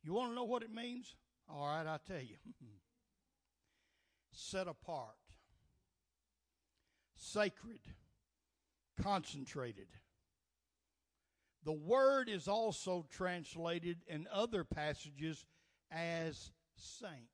You 0.05 0.13
want 0.13 0.31
to 0.31 0.37
know 0.37 0.45
what 0.45 0.63
it 0.63 0.73
means? 0.73 1.17
All 1.49 1.67
right, 1.67 1.85
I'll 1.87 1.99
tell 1.99 2.21
you. 2.23 2.37
Set 4.33 4.69
apart, 4.69 5.17
sacred, 7.17 7.81
concentrated 9.03 9.89
the 11.65 11.73
word 11.73 12.29
is 12.29 12.49
also 12.49 13.07
translated 13.11 13.99
in 14.09 14.27
other 14.33 14.65
passages 14.65 15.47
as 15.91 16.51
saint. 16.77 17.29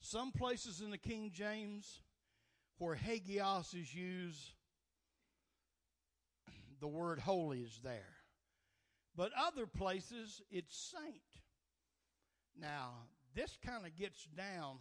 Some 0.00 0.32
places 0.32 0.80
in 0.80 0.90
the 0.90 0.98
King 0.98 1.30
James 1.32 2.00
where 2.78 2.94
hagios 2.94 3.74
is 3.74 3.94
used, 3.94 4.52
the 6.80 6.86
word 6.86 7.18
holy 7.18 7.60
is 7.60 7.80
there. 7.82 8.16
But 9.16 9.32
other 9.36 9.66
places, 9.66 10.40
it's 10.50 10.94
saint. 10.96 11.22
Now, 12.58 12.90
this 13.34 13.58
kind 13.64 13.84
of 13.84 13.96
gets 13.96 14.24
down 14.36 14.78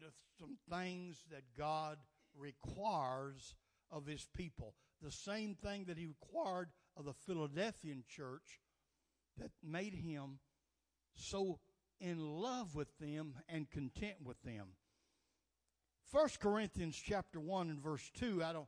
to 0.00 0.06
some 0.38 0.58
things 0.70 1.24
that 1.30 1.42
God 1.56 1.98
requires 2.40 3.54
of 3.90 4.06
his 4.06 4.26
people. 4.34 4.74
The 5.02 5.10
same 5.10 5.54
thing 5.54 5.84
that 5.84 5.98
he 5.98 6.06
required 6.06 6.68
of 6.96 7.04
the 7.04 7.12
Philadelphian 7.12 8.04
church 8.08 8.60
that 9.38 9.50
made 9.62 9.94
him 9.94 10.38
so 11.14 11.58
in 12.00 12.18
love 12.18 12.74
with 12.74 12.98
them 12.98 13.34
and 13.48 13.70
content 13.70 14.16
with 14.24 14.42
them. 14.42 14.68
1 16.12 16.28
Corinthians 16.40 16.96
chapter 16.96 17.38
1 17.38 17.70
and 17.70 17.80
verse 17.80 18.10
2, 18.18 18.42
I 18.42 18.52
don't, 18.52 18.66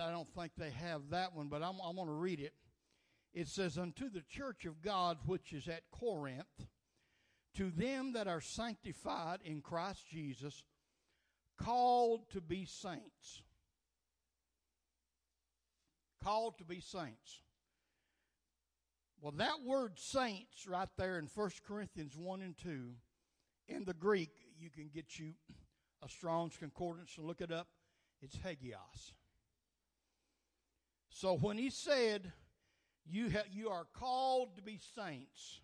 I 0.00 0.10
don't 0.10 0.28
think 0.34 0.52
they 0.56 0.70
have 0.70 1.10
that 1.10 1.34
one, 1.34 1.48
but 1.48 1.62
I'm, 1.62 1.76
I'm 1.84 1.96
going 1.96 2.08
to 2.08 2.14
read 2.14 2.40
it. 2.40 2.54
It 3.32 3.48
says, 3.48 3.78
Unto 3.78 4.10
the 4.10 4.22
church 4.28 4.64
of 4.64 4.82
God 4.82 5.18
which 5.26 5.52
is 5.52 5.68
at 5.68 5.90
Corinth, 5.90 6.66
to 7.54 7.70
them 7.70 8.14
that 8.14 8.26
are 8.26 8.40
sanctified 8.40 9.40
in 9.44 9.60
Christ 9.60 10.08
Jesus, 10.08 10.64
called 11.64 12.28
to 12.30 12.40
be 12.40 12.64
saints. 12.64 13.42
Called 16.22 16.58
to 16.58 16.64
be 16.64 16.80
saints. 16.80 17.40
Well, 19.20 19.32
that 19.32 19.62
word 19.64 19.98
saints 19.98 20.66
right 20.66 20.88
there 20.98 21.18
in 21.18 21.28
1 21.32 21.50
Corinthians 21.66 22.16
1 22.16 22.42
and 22.42 22.56
2, 22.58 22.90
in 23.68 23.84
the 23.84 23.94
Greek, 23.94 24.30
you 24.58 24.70
can 24.70 24.90
get 24.92 25.18
you 25.18 25.34
a 26.02 26.08
Strong's 26.08 26.56
Concordance 26.56 27.16
and 27.16 27.26
look 27.26 27.40
it 27.40 27.52
up. 27.52 27.68
It's 28.20 28.36
hagios. 28.36 29.12
So 31.10 31.36
when 31.36 31.58
he 31.58 31.70
said, 31.70 32.32
you, 33.04 33.30
ha- 33.30 33.48
you 33.50 33.68
are 33.68 33.86
called 33.94 34.56
to 34.56 34.62
be 34.62 34.80
saints, 34.96 35.60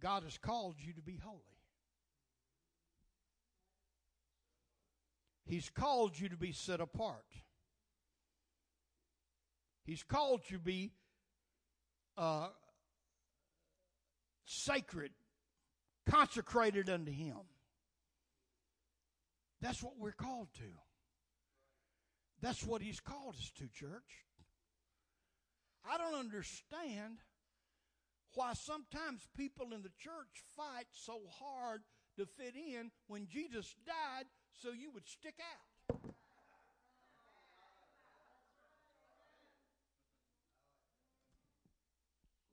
God 0.00 0.22
has 0.22 0.38
called 0.38 0.76
you 0.78 0.92
to 0.94 1.02
be 1.02 1.16
holy. 1.22 1.53
He's 5.46 5.68
called 5.68 6.18
you 6.18 6.28
to 6.30 6.36
be 6.36 6.52
set 6.52 6.80
apart. 6.80 7.24
He's 9.84 10.02
called 10.02 10.40
you 10.48 10.56
to 10.56 10.64
be 10.64 10.92
uh, 12.16 12.48
sacred, 14.46 15.12
consecrated 16.08 16.88
unto 16.88 17.12
Him. 17.12 17.36
That's 19.60 19.82
what 19.82 19.98
we're 19.98 20.12
called 20.12 20.48
to. 20.54 20.70
That's 22.40 22.64
what 22.64 22.80
He's 22.80 23.00
called 23.00 23.34
us 23.34 23.50
to, 23.58 23.68
church. 23.68 24.24
I 25.90 25.98
don't 25.98 26.18
understand 26.18 27.18
why 28.34 28.54
sometimes 28.54 29.28
people 29.36 29.72
in 29.74 29.82
the 29.82 29.92
church 29.98 30.42
fight 30.56 30.86
so 30.92 31.20
hard 31.38 31.82
to 32.16 32.26
fit 32.26 32.54
in 32.56 32.90
when 33.06 33.26
Jesus 33.26 33.74
died 33.86 34.26
so 34.62 34.70
you 34.70 34.90
would 34.92 35.06
stick 35.08 35.34
out. 35.38 36.00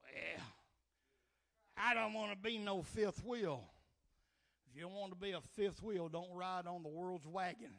Well, 0.04 0.46
I 1.78 1.94
don't 1.94 2.14
want 2.14 2.32
to 2.32 2.38
be 2.38 2.58
no 2.58 2.82
fifth 2.82 3.24
wheel. 3.26 3.64
If 4.70 4.80
you 4.80 4.88
want 4.88 5.12
to 5.12 5.18
be 5.18 5.32
a 5.32 5.42
fifth 5.56 5.84
wheel, 5.84 6.10
don't 6.10 6.34
ride 6.34 6.68
on 6.68 6.84
the 6.84 6.90
world's 6.90 7.28
wagon. 7.28 7.74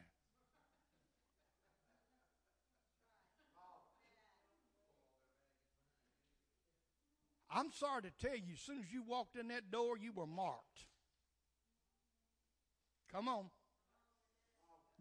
I'm 7.55 7.71
sorry 7.71 8.03
to 8.03 8.11
tell 8.19 8.35
you, 8.35 8.55
as 8.55 8.61
soon 8.61 8.79
as 8.79 8.91
you 8.91 9.03
walked 9.07 9.37
in 9.37 9.49
that 9.49 9.71
door, 9.71 9.99
you 9.99 10.13
were 10.13 10.27
marked. 10.27 10.87
Come 13.13 13.29
on. 13.29 13.45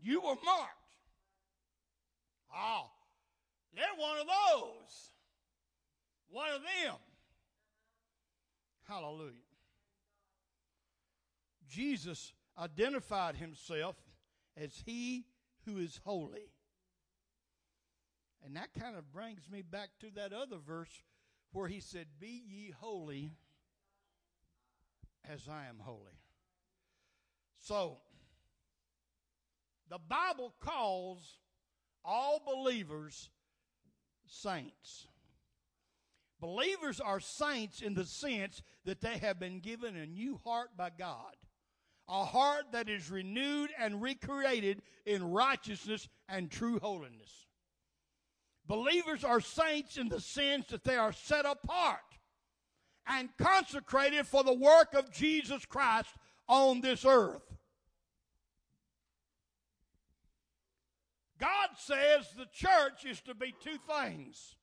You 0.02 0.22
were 0.22 0.36
marked. 0.44 0.82
Oh, 2.56 2.88
they're 3.74 3.86
one 3.98 4.18
of 4.20 4.28
those. 4.28 5.12
One 6.30 6.50
of 6.50 6.62
them. 6.62 6.96
Hallelujah. 8.88 9.32
Jesus 11.70 12.34
identified 12.58 13.36
himself 13.36 13.96
as 14.58 14.84
he 14.86 15.26
who 15.66 15.78
is 15.78 16.00
holy. 16.04 16.52
And 18.44 18.56
that 18.56 18.74
kind 18.78 18.98
of 18.98 19.12
brings 19.14 19.50
me 19.50 19.62
back 19.62 19.90
to 20.02 20.08
that 20.16 20.34
other 20.34 20.58
verse 20.58 21.04
where 21.54 21.68
he 21.68 21.80
said, 21.80 22.08
Be 22.20 22.44
ye 22.48 22.74
holy 22.78 23.34
as 25.30 25.48
I 25.48 25.68
am 25.68 25.78
holy. 25.80 26.20
So, 27.60 28.00
the 29.92 30.00
Bible 30.00 30.54
calls 30.62 31.38
all 32.06 32.42
believers 32.46 33.30
saints. 34.26 35.06
Believers 36.40 37.02
are 37.02 37.20
saints 37.20 37.82
in 37.82 37.94
the 37.94 38.06
sense 38.06 38.64
that 38.86 39.02
they 39.02 39.18
have 39.18 39.38
been 39.38 39.60
given 39.60 39.98
a 39.98 40.06
new 40.06 40.40
heart 40.46 40.70
by 40.78 40.92
God, 40.98 41.36
a 42.08 42.24
heart 42.24 42.72
that 42.72 42.88
is 42.88 43.12
renewed 43.12 43.70
and 43.78 44.02
recreated 44.02 44.82
in 45.06 45.30
righteousness 45.30 46.08
and 46.30 46.50
true 46.50 46.80
holiness. 46.80 47.48
Believers 48.66 49.26
are 49.26 49.42
saints 49.42 49.98
in 49.98 50.08
the 50.08 50.22
sense 50.22 50.68
that 50.68 50.86
they 50.86 50.96
are 50.96 51.12
set 51.12 51.46
apart 51.46 52.00
and 53.06 53.30
consecrated 53.38 54.26
for 54.26 54.46
the 54.46 54.54
work 54.54 54.94
of 54.94 55.12
Jesus 55.12 55.66
Christ 55.66 56.16
on 56.48 56.80
this 56.80 57.04
earth. 57.04 57.44
God 61.42 61.70
says 61.76 62.30
the 62.38 62.46
church 62.54 63.04
is 63.04 63.20
to 63.22 63.34
be 63.34 63.52
two 63.64 63.80
things 63.90 64.56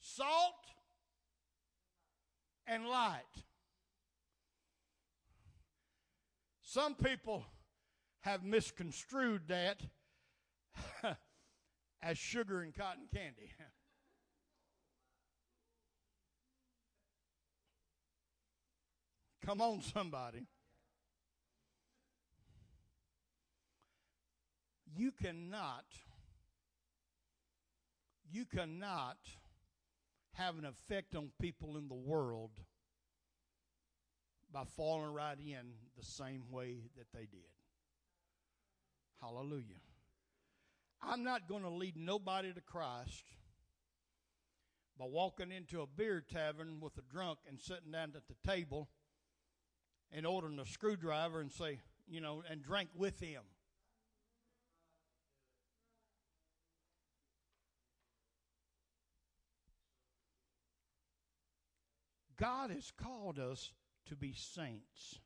salt 0.00 0.54
and 2.66 2.86
light. 2.86 3.20
Some 6.62 6.94
people 6.94 7.44
have 8.20 8.42
misconstrued 8.44 9.42
that 9.48 9.82
as 12.02 12.16
sugar 12.16 12.62
and 12.62 12.74
cotton 12.74 13.08
candy. 13.14 13.52
Come 19.44 19.60
on, 19.60 19.82
somebody. 19.82 20.46
You 24.96 25.12
cannot, 25.12 25.84
you 28.30 28.44
cannot 28.44 29.18
have 30.32 30.58
an 30.58 30.64
effect 30.64 31.14
on 31.14 31.30
people 31.40 31.76
in 31.76 31.88
the 31.88 31.94
world 31.94 32.50
by 34.52 34.64
falling 34.76 35.12
right 35.12 35.38
in 35.38 35.72
the 35.98 36.04
same 36.04 36.44
way 36.50 36.76
that 36.96 37.06
they 37.12 37.26
did. 37.26 37.50
Hallelujah. 39.20 39.82
I'm 41.02 41.22
not 41.22 41.48
going 41.48 41.62
to 41.62 41.68
lead 41.68 41.96
nobody 41.96 42.52
to 42.52 42.60
Christ 42.60 43.24
by 44.98 45.06
walking 45.06 45.52
into 45.52 45.80
a 45.80 45.86
beer 45.86 46.20
tavern 46.20 46.80
with 46.80 46.96
a 46.98 47.02
drunk 47.12 47.38
and 47.48 47.60
sitting 47.60 47.92
down 47.92 48.12
at 48.16 48.26
the 48.26 48.48
table 48.48 48.88
and 50.12 50.26
ordering 50.26 50.58
a 50.58 50.66
screwdriver 50.66 51.40
and 51.40 51.52
say, 51.52 51.80
you 52.08 52.20
know, 52.20 52.42
and 52.50 52.62
drink 52.62 52.88
with 52.96 53.20
him. 53.20 53.42
God 62.38 62.70
has 62.70 62.90
called 62.90 63.38
us 63.38 63.72
to 64.06 64.16
be 64.16 64.32
saints. 64.32 65.18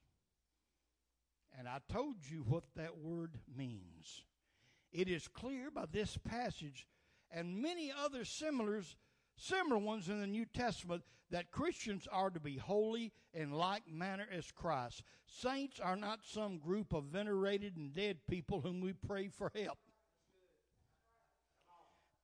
And 1.59 1.69
I 1.69 1.79
told 1.93 2.17
you 2.29 2.45
what 2.49 2.65
that 2.77 2.97
word 2.99 3.39
means. 3.55 4.25
It 4.91 5.09
is 5.09 5.29
clear 5.29 5.71
by 5.71 5.85
this 5.91 6.17
passage 6.17 6.87
and 7.31 7.63
many 7.63 7.93
other 7.93 8.25
similars, 8.25 8.97
similar 9.37 9.79
ones 9.79 10.09
in 10.09 10.21
the 10.21 10.27
New 10.27 10.47
Testament 10.47 11.03
that 11.31 11.51
Christians 11.51 12.07
are 12.13 12.31
to 12.31 12.41
be 12.41 12.57
holy 12.59 13.13
in 13.33 13.53
like 13.53 13.91
manner 13.91 14.27
as 14.31 14.51
Christ. 14.51 15.03
Saints 15.27 15.81
are 15.81 15.97
not 15.97 16.21
some 16.25 16.59
group 16.59 16.93
of 16.93 17.05
venerated 17.05 17.77
and 17.77 17.93
dead 17.95 18.19
people 18.29 18.61
whom 18.61 18.81
we 18.81 18.93
pray 18.93 19.29
for 19.29 19.51
help. 19.55 19.79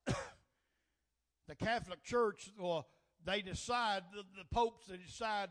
the 1.47 1.55
Catholic 1.55 2.03
Church, 2.03 2.51
or 2.59 2.85
they 3.25 3.41
decide 3.41 4.03
the, 4.13 4.23
the 4.37 4.45
popes 4.51 4.87
they 4.87 4.97
decide 4.97 5.49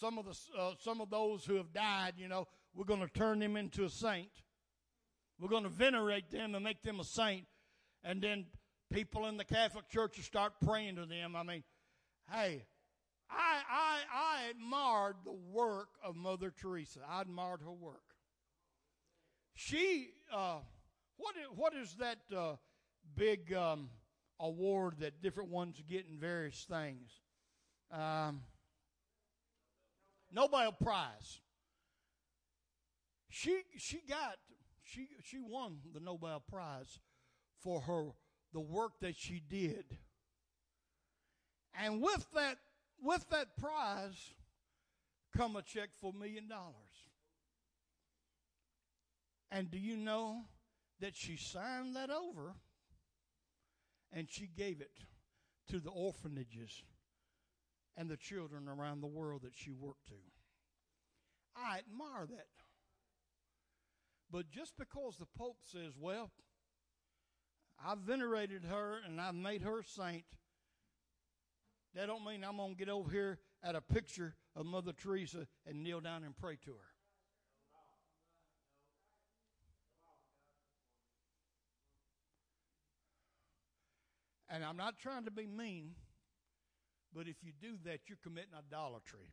some 0.00 0.18
of 0.18 0.24
the 0.24 0.36
uh, 0.58 0.72
some 0.78 1.00
of 1.00 1.10
those 1.10 1.44
who 1.44 1.56
have 1.56 1.72
died, 1.72 2.14
you 2.16 2.28
know, 2.28 2.46
we're 2.74 2.84
going 2.84 3.00
to 3.00 3.08
turn 3.08 3.40
them 3.40 3.56
into 3.56 3.84
a 3.84 3.90
saint. 3.90 4.30
We're 5.40 5.48
going 5.48 5.64
to 5.64 5.68
venerate 5.68 6.30
them 6.30 6.54
and 6.54 6.64
make 6.64 6.82
them 6.82 7.00
a 7.00 7.04
saint. 7.04 7.44
And 8.04 8.22
then 8.22 8.46
people 8.92 9.26
in 9.26 9.36
the 9.36 9.44
Catholic 9.44 9.88
Church 9.88 10.16
will 10.16 10.24
start 10.24 10.54
praying 10.64 10.96
to 10.96 11.06
them. 11.06 11.36
I 11.36 11.42
mean, 11.42 11.64
hey, 12.30 12.64
I, 13.30 13.60
I, 13.70 13.98
I 14.12 14.50
admired 14.50 15.16
the 15.24 15.36
work 15.52 15.88
of 16.02 16.16
Mother 16.16 16.52
Teresa. 16.60 17.00
I 17.08 17.22
admired 17.22 17.60
her 17.62 17.72
work. 17.72 18.02
She, 19.54 20.10
uh, 20.32 20.58
what, 21.16 21.34
what 21.54 21.74
is 21.74 21.96
that 21.96 22.18
uh, 22.36 22.54
big 23.16 23.52
um, 23.52 23.90
award 24.40 24.96
that 25.00 25.22
different 25.22 25.50
ones 25.50 25.82
get 25.88 26.06
in 26.10 26.18
various 26.18 26.66
things? 26.68 27.10
Um, 27.90 28.42
Nobel 30.32 30.72
Prize. 30.72 31.40
She, 33.30 33.62
she 33.76 34.00
got 34.08 34.36
she 34.82 35.08
she 35.22 35.38
won 35.38 35.78
the 35.92 36.00
Nobel 36.00 36.42
Prize 36.48 36.98
for 37.62 37.80
her 37.82 38.08
the 38.52 38.60
work 38.60 38.92
that 39.00 39.16
she 39.16 39.42
did. 39.48 39.84
And 41.78 42.00
with 42.00 42.26
that 42.34 42.58
with 43.00 43.28
that 43.30 43.56
prize 43.56 44.34
come 45.36 45.56
a 45.56 45.62
check 45.62 45.90
for 46.00 46.12
a 46.14 46.18
million 46.18 46.48
dollars. 46.48 46.74
And 49.50 49.70
do 49.70 49.78
you 49.78 49.96
know 49.96 50.42
that 51.00 51.14
she 51.16 51.36
signed 51.36 51.96
that 51.96 52.10
over 52.10 52.54
and 54.12 54.28
she 54.30 54.46
gave 54.46 54.80
it 54.80 55.04
to 55.68 55.80
the 55.80 55.90
orphanages 55.90 56.82
and 57.96 58.08
the 58.08 58.16
children 58.16 58.68
around 58.68 59.00
the 59.00 59.06
world 59.06 59.42
that 59.42 59.54
she 59.54 59.72
worked 59.72 60.06
to? 60.08 60.14
I 61.56 61.78
admire 61.78 62.26
that. 62.26 62.46
But 64.30 64.50
just 64.50 64.76
because 64.78 65.16
the 65.16 65.26
Pope 65.36 65.58
says, 65.64 65.94
well, 65.98 66.30
I've 67.84 67.98
venerated 67.98 68.64
her 68.64 68.98
and 69.06 69.20
I've 69.20 69.34
made 69.34 69.62
her 69.62 69.82
saint, 69.82 70.24
that 71.94 72.06
don't 72.06 72.24
mean 72.24 72.44
I'm 72.44 72.56
going 72.56 72.72
to 72.72 72.78
get 72.78 72.88
over 72.88 73.10
here 73.10 73.38
at 73.62 73.74
a 73.74 73.80
picture 73.80 74.34
of 74.54 74.66
Mother 74.66 74.92
Teresa 74.92 75.46
and 75.66 75.82
kneel 75.82 76.00
down 76.00 76.24
and 76.24 76.36
pray 76.36 76.56
to 76.64 76.70
her. 76.70 76.97
And 84.50 84.64
I'm 84.64 84.76
not 84.76 84.98
trying 84.98 85.24
to 85.24 85.30
be 85.30 85.46
mean, 85.46 85.90
but 87.14 87.28
if 87.28 87.36
you 87.42 87.52
do 87.60 87.76
that, 87.84 88.00
you're 88.06 88.18
committing 88.22 88.52
idolatry. 88.56 89.32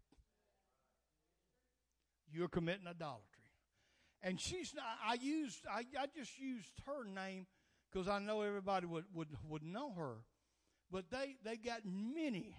You're 2.31 2.49
committing 2.49 2.87
idolatry. 2.87 3.23
And 4.21 4.39
she's 4.39 4.73
not, 4.73 4.85
I 5.05 5.15
used, 5.15 5.65
I, 5.71 5.83
I 5.99 6.07
just 6.15 6.39
used 6.39 6.71
her 6.85 7.05
name 7.05 7.45
because 7.91 8.07
I 8.07 8.19
know 8.19 8.41
everybody 8.41 8.87
would, 8.87 9.05
would, 9.13 9.29
would 9.47 9.63
know 9.63 9.93
her. 9.93 10.17
But 10.91 11.09
they, 11.11 11.35
they 11.43 11.57
got 11.57 11.81
many 11.85 12.57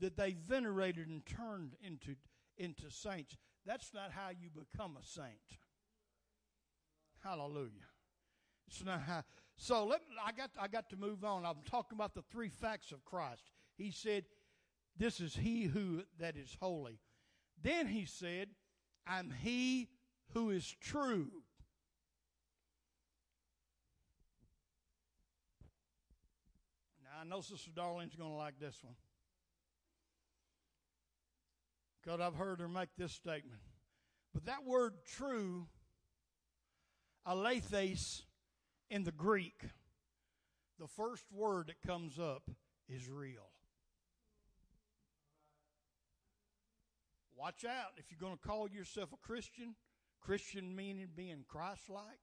that 0.00 0.16
they 0.16 0.32
venerated 0.32 1.06
and 1.08 1.24
turned 1.24 1.74
into, 1.84 2.16
into 2.56 2.90
saints. 2.90 3.36
That's 3.64 3.92
not 3.94 4.10
how 4.10 4.30
you 4.30 4.48
become 4.50 4.96
a 5.00 5.04
saint. 5.04 5.60
Hallelujah. 7.22 7.88
It's 8.66 8.84
not 8.84 9.02
how. 9.02 9.22
So 9.62 9.84
let, 9.84 10.00
I, 10.26 10.32
got, 10.32 10.50
I 10.60 10.66
got 10.66 10.90
to 10.90 10.96
move 10.96 11.24
on. 11.24 11.46
I'm 11.46 11.62
talking 11.70 11.96
about 11.96 12.16
the 12.16 12.22
three 12.32 12.48
facts 12.48 12.90
of 12.90 13.04
Christ. 13.04 13.44
He 13.76 13.92
said, 13.92 14.24
This 14.96 15.20
is 15.20 15.36
he 15.36 15.66
who 15.66 16.02
that 16.18 16.36
is 16.36 16.56
holy. 16.58 16.98
Then 17.62 17.86
he 17.86 18.04
said, 18.04 18.48
I'm 19.06 19.32
he 19.40 19.86
who 20.34 20.50
is 20.50 20.68
true. 20.80 21.30
Now, 27.04 27.20
I 27.20 27.24
know 27.24 27.40
Sister 27.40 27.70
Darlene's 27.70 28.16
going 28.16 28.30
to 28.30 28.36
like 28.36 28.58
this 28.58 28.82
one. 28.82 28.96
Because 32.02 32.20
I've 32.20 32.34
heard 32.34 32.58
her 32.58 32.68
make 32.68 32.88
this 32.98 33.12
statement. 33.12 33.60
But 34.34 34.46
that 34.46 34.64
word 34.66 34.94
true, 35.06 35.68
aletheis, 37.24 38.22
in 38.92 39.04
the 39.04 39.10
Greek, 39.10 39.58
the 40.78 40.86
first 40.86 41.24
word 41.32 41.68
that 41.68 41.80
comes 41.88 42.18
up 42.18 42.42
is 42.90 43.08
real. 43.08 43.48
Watch 47.34 47.64
out 47.64 47.92
if 47.96 48.04
you're 48.10 48.20
going 48.20 48.38
to 48.38 48.46
call 48.46 48.68
yourself 48.68 49.08
a 49.14 49.26
Christian, 49.26 49.76
Christian 50.20 50.76
meaning 50.76 51.08
being 51.16 51.46
Christ 51.48 51.88
like. 51.88 52.20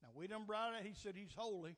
Now, 0.00 0.10
we 0.14 0.28
done 0.28 0.44
brought 0.46 0.74
it, 0.74 0.86
he 0.86 0.94
said 0.94 1.14
he's 1.16 1.34
holy. 1.36 1.76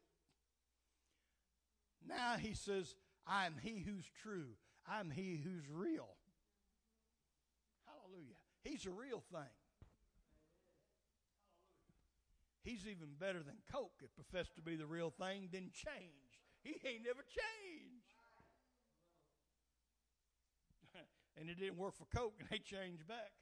Now 2.06 2.36
he 2.38 2.52
says, 2.52 2.94
I 3.26 3.46
am 3.46 3.54
he 3.62 3.80
who's 3.80 4.04
true, 4.22 4.56
I'm 4.86 5.10
he 5.10 5.40
who's 5.42 5.64
real. 5.70 6.16
Hallelujah. 7.86 8.36
He's 8.62 8.84
a 8.84 8.90
real 8.90 9.22
thing. 9.32 9.48
He's 12.62 12.86
even 12.86 13.08
better 13.18 13.42
than 13.42 13.56
Coke. 13.72 14.02
It 14.02 14.10
professed 14.14 14.54
to 14.56 14.62
be 14.62 14.76
the 14.76 14.86
real 14.86 15.10
thing, 15.10 15.48
then 15.50 15.70
changed. 15.72 16.36
He 16.62 16.76
ain't 16.86 17.04
never 17.04 17.22
changed. 17.22 18.14
and 21.38 21.48
it 21.48 21.58
didn't 21.58 21.78
work 21.78 21.94
for 21.96 22.04
Coke, 22.14 22.34
and 22.38 22.48
they 22.50 22.58
changed 22.58 23.08
back. 23.08 23.32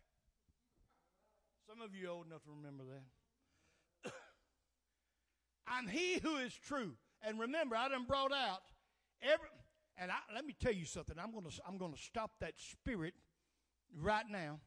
Some 1.69 1.83
of 1.83 1.95
you 1.95 2.09
old 2.09 2.27
enough 2.27 2.45
to 2.45 2.51
remember 2.51 2.85
that. 4.05 4.13
I'm 5.67 5.89
he 5.89 6.19
who 6.19 6.37
is 6.37 6.55
true. 6.55 6.95
And 7.23 7.41
remember, 7.41 7.75
I 7.75 7.89
done 7.89 8.05
brought 8.07 8.33
out 8.33 8.63
every, 9.21 9.49
and 10.01 10.13
I, 10.13 10.17
let 10.33 10.47
me 10.47 10.55
tell 10.59 10.73
you 10.73 10.85
something. 10.85 11.17
I'm 11.19 11.33
to 11.33 11.61
I'm 11.67 11.79
to 11.79 12.01
stop 12.01 12.31
that 12.41 12.55
spirit 12.57 13.15
right 14.01 14.25
now. 14.31 14.61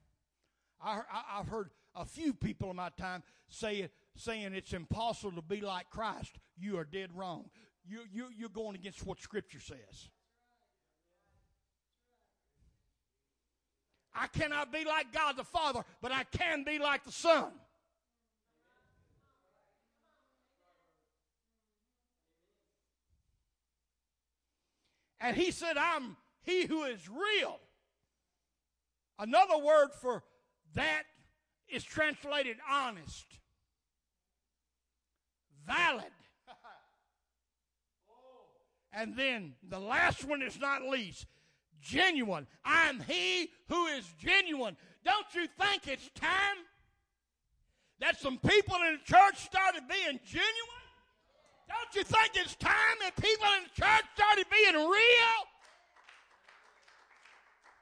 I, 0.83 0.99
I, 1.11 1.39
I've 1.39 1.47
heard 1.47 1.69
a 1.95 2.05
few 2.05 2.33
people 2.33 2.69
in 2.69 2.75
my 2.75 2.89
time 2.89 3.23
say, 3.49 3.89
saying 4.15 4.53
it's 4.53 4.73
impossible 4.73 5.33
to 5.33 5.41
be 5.41 5.61
like 5.61 5.89
Christ. 5.89 6.37
You 6.57 6.77
are 6.77 6.85
dead 6.85 7.09
wrong. 7.15 7.49
You, 7.87 8.01
you, 8.11 8.27
you're 8.37 8.49
going 8.49 8.75
against 8.75 9.05
what 9.05 9.19
Scripture 9.19 9.59
says. 9.59 10.09
I 14.13 14.27
cannot 14.27 14.71
be 14.71 14.83
like 14.83 15.13
God 15.13 15.37
the 15.37 15.43
Father, 15.43 15.83
but 16.01 16.11
I 16.11 16.23
can 16.25 16.63
be 16.63 16.79
like 16.79 17.03
the 17.05 17.11
Son. 17.11 17.51
And 25.21 25.37
he 25.37 25.51
said, 25.51 25.77
I'm 25.77 26.17
he 26.43 26.65
who 26.65 26.83
is 26.83 27.07
real. 27.07 27.59
Another 29.19 29.57
word 29.57 29.89
for 30.01 30.23
that 30.73 31.03
is 31.69 31.83
translated 31.83 32.57
honest, 32.69 33.25
valid. 35.71 36.11
and 38.93 39.15
then 39.15 39.53
the 39.69 39.79
last 39.79 40.23
one 40.25 40.41
is 40.41 40.59
not 40.59 40.83
least 40.83 41.25
genuine. 41.81 42.47
I'm 42.63 42.99
he 43.01 43.49
who 43.69 43.87
is 43.87 44.05
genuine. 44.19 44.77
Don't 45.03 45.25
you 45.33 45.47
think 45.59 45.87
it's 45.87 46.09
time 46.15 46.57
that 47.99 48.19
some 48.19 48.37
people 48.37 48.75
in 48.87 48.93
the 48.93 49.03
church 49.05 49.37
started 49.37 49.83
being 49.87 50.19
genuine? 50.25 50.81
Don't 51.67 51.95
you 51.95 52.03
think 52.03 52.31
it's 52.35 52.55
time 52.55 52.97
that 53.01 53.15
people 53.15 53.47
in 53.57 53.63
the 53.63 53.81
church 53.81 54.03
started 54.15 54.45
being 54.51 54.75
real? 54.75 55.41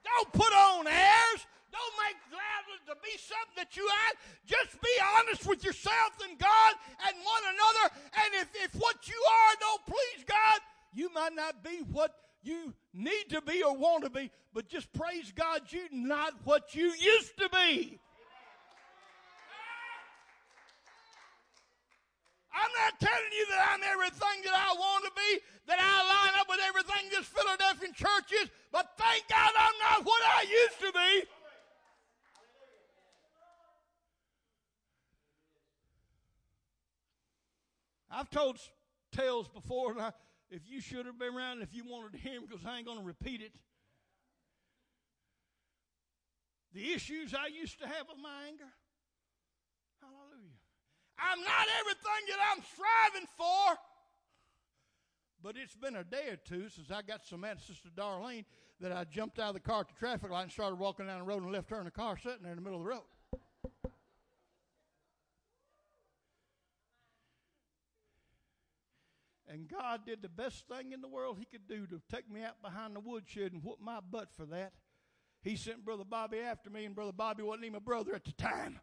Don't 0.04 0.32
put 0.32 0.54
on 0.54 0.88
airs. 0.88 1.46
Don't 1.72 1.96
make 2.02 2.18
glad 2.30 2.60
to 2.90 2.96
be 3.04 3.14
something 3.22 3.58
that 3.58 3.78
you 3.78 3.86
aren't. 3.86 4.18
Just 4.46 4.82
be 4.82 4.94
honest 5.18 5.46
with 5.46 5.64
yourself 5.64 6.18
and 6.28 6.38
God 6.40 6.74
and 7.06 7.16
one 7.22 7.46
another. 7.54 7.86
And 8.26 8.30
if, 8.42 8.50
if 8.66 8.74
what 8.82 9.08
you 9.08 9.16
are 9.16 9.56
don't 9.60 9.86
please 9.86 10.26
God, 10.26 10.60
you 10.94 11.14
might 11.14 11.36
not 11.36 11.64
be 11.64 11.82
what 11.92 12.14
you 12.42 12.74
need 12.94 13.30
to 13.30 13.42
be 13.42 13.62
or 13.62 13.76
want 13.76 14.04
to 14.06 14.10
be, 14.10 14.32
but 14.54 14.68
just 14.68 14.92
praise 14.94 15.32
God 15.36 15.62
you're 15.70 15.92
not 15.92 16.34
what 16.44 16.74
you 16.74 16.92
used 16.98 17.38
to 17.38 17.50
be. 17.50 18.00
I'm 22.50 22.74
not 22.84 23.00
telling 23.00 23.34
you 23.38 23.46
that 23.54 23.70
I'm 23.72 23.84
everything 23.94 24.38
that 24.44 24.58
I 24.58 24.74
want 24.74 25.06
to 25.06 25.12
be, 25.16 25.40
that 25.68 25.80
I 25.80 25.96
line 26.02 26.36
up 26.42 26.50
with 26.50 26.60
everything 26.66 27.08
this 27.12 27.30
Philadelphian 27.30 27.94
church 27.94 28.34
is, 28.34 28.50
but 28.72 28.90
thank 28.98 29.30
God 29.30 29.52
I'm 29.54 29.78
not 29.80 30.06
what 30.06 30.22
I 30.26 30.44
used 30.50 30.80
to 30.82 30.92
be. 30.92 31.30
I've 38.12 38.30
told 38.30 38.58
tales 39.12 39.48
before, 39.48 39.92
and 39.92 40.02
I, 40.02 40.12
if 40.50 40.62
you 40.68 40.82
should 40.82 41.06
have 41.06 41.20
been 41.20 41.36
around, 41.36 41.62
if 41.62 41.74
you 41.74 41.84
wanted 41.86 42.14
to 42.14 42.18
hear 42.18 42.40
them, 42.40 42.46
because 42.50 42.66
I 42.66 42.78
ain't 42.78 42.86
going 42.86 43.00
to 43.00 43.04
repeat 43.04 43.42
it. 43.42 43.52
The 46.74 46.94
issues 46.94 47.34
I 47.34 47.48
used 47.48 47.80
to 47.80 47.88
have 47.88 48.08
with 48.08 48.18
my 48.22 48.48
anger. 48.48 48.72
Hallelujah. 50.02 50.58
I'm 51.18 51.40
not 51.40 51.68
everything 51.80 52.24
that 52.30 52.40
I'm 52.52 52.64
striving 52.64 53.28
for. 53.38 53.80
But 55.42 55.56
it's 55.56 55.76
been 55.76 55.96
a 55.96 56.04
day 56.04 56.30
or 56.30 56.36
two 56.36 56.70
since 56.70 56.92
I 56.92 57.02
got 57.02 57.26
so 57.26 57.38
mad 57.38 57.58
at 57.58 57.62
Sister 57.62 57.90
Darlene 57.96 58.46
that 58.82 58.92
I 58.92 59.06
jumped 59.06 59.40
out 59.40 59.50
of 59.50 59.54
the 59.56 59.62
car 59.62 59.82
at 59.82 59.88
the 59.88 59.94
traffic 59.94 60.30
light 60.30 60.44
and 60.44 60.52
started 60.52 60.78
walking 60.78 61.08
down 61.08 61.20
the 61.20 61.26
road 61.26 61.44
and 61.44 61.52
left 61.52 61.70
her 61.70 61.80
in 61.80 61.86
the 61.86 61.92
car 61.92 62.18
sitting 62.18 62.44
there 62.44 62.52
in 62.52 62.58
the 62.58 62.62
middle 62.62 62.80
of 62.80 62.86
the 62.86 62.90
road. 62.90 63.04
And 69.52 69.68
God 69.68 70.06
did 70.06 70.22
the 70.22 70.30
best 70.30 70.68
thing 70.68 70.92
in 70.92 71.02
the 71.02 71.08
world 71.08 71.38
He 71.40 71.46
could 71.46 71.68
do 71.68 71.88
to 71.88 72.00
take 72.14 72.30
me 72.32 72.44
out 72.44 72.62
behind 72.62 72.96
the 72.96 73.00
woodshed 73.00 73.52
and 73.52 73.64
whoop 73.64 73.80
my 73.82 74.00
butt 74.00 74.30
for 74.38 74.46
that. 74.46 74.74
He 75.42 75.56
sent 75.56 75.84
Brother 75.84 76.04
Bobby 76.04 76.40
after 76.40 76.70
me, 76.70 76.86
and 76.86 76.94
Brother 76.94 77.14
Bobby 77.14 77.42
wasn't 77.42 77.66
even 77.66 77.78
a 77.78 77.82
brother 77.82 78.14
at 78.14 78.26
the 78.26 78.34
time. 78.34 78.80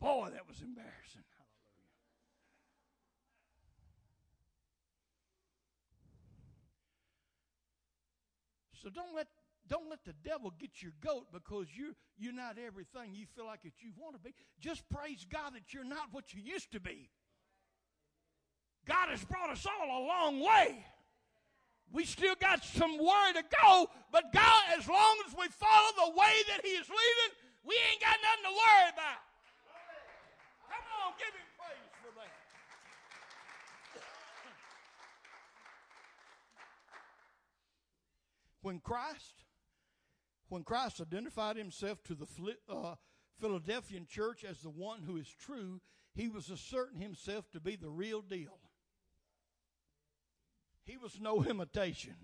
Boy, 0.00 0.28
that 0.32 0.46
was 0.46 0.60
embarrassing. 0.60 1.24
Hallelujah. 1.38 1.88
So 8.82 8.90
don't 8.90 9.14
let 9.14 9.28
don't 9.68 9.90
let 9.90 10.04
the 10.04 10.14
devil 10.24 10.52
get 10.58 10.82
your 10.82 10.92
goat 11.00 11.26
because 11.32 11.66
you're 11.74 11.92
you're 12.18 12.32
not 12.32 12.56
everything 12.58 13.14
you 13.14 13.26
feel 13.36 13.46
like 13.46 13.62
that 13.62 13.72
you 13.80 13.90
want 13.96 14.14
to 14.16 14.20
be. 14.20 14.34
Just 14.60 14.88
praise 14.88 15.26
God 15.30 15.54
that 15.54 15.72
you're 15.72 15.84
not 15.84 16.08
what 16.12 16.32
you 16.34 16.42
used 16.42 16.72
to 16.72 16.80
be. 16.80 17.10
God 18.86 19.10
has 19.10 19.22
brought 19.24 19.50
us 19.50 19.66
all 19.66 19.86
a 19.86 20.02
long 20.06 20.40
way. 20.40 20.84
We 21.92 22.04
still 22.04 22.34
got 22.40 22.64
some 22.64 22.98
way 22.98 23.32
to 23.34 23.42
go, 23.62 23.88
but 24.12 24.32
God, 24.32 24.62
as 24.78 24.88
long 24.88 25.16
as 25.26 25.34
we 25.38 25.48
follow 25.48 25.90
the 25.96 26.18
way 26.18 26.34
that 26.48 26.60
He 26.62 26.72
is 26.72 26.88
leading, 26.88 27.32
we 27.64 27.74
ain't 27.90 28.00
got 28.00 28.16
nothing 28.20 28.44
to 28.44 28.52
worry 28.52 28.88
about. 28.92 29.22
Come 30.68 30.84
on, 31.04 31.12
give 31.16 31.32
Him 31.32 31.48
praise 31.56 31.92
for 32.04 32.12
that. 32.16 32.32
When 38.60 38.80
Christ, 38.80 39.47
when 40.48 40.62
Christ 40.62 41.00
identified 41.00 41.56
Himself 41.56 42.02
to 42.04 42.14
the 42.14 42.26
uh, 42.68 42.94
Philadelphian 43.40 44.06
church 44.06 44.44
as 44.44 44.60
the 44.60 44.70
one 44.70 45.02
who 45.02 45.16
is 45.16 45.28
true, 45.28 45.80
He 46.14 46.28
was 46.28 46.50
asserting 46.50 47.00
Himself 47.00 47.50
to 47.52 47.60
be 47.60 47.76
the 47.76 47.90
real 47.90 48.22
deal. 48.22 48.58
He 50.84 50.96
was 50.96 51.20
no 51.20 51.44
imitation. 51.44 52.16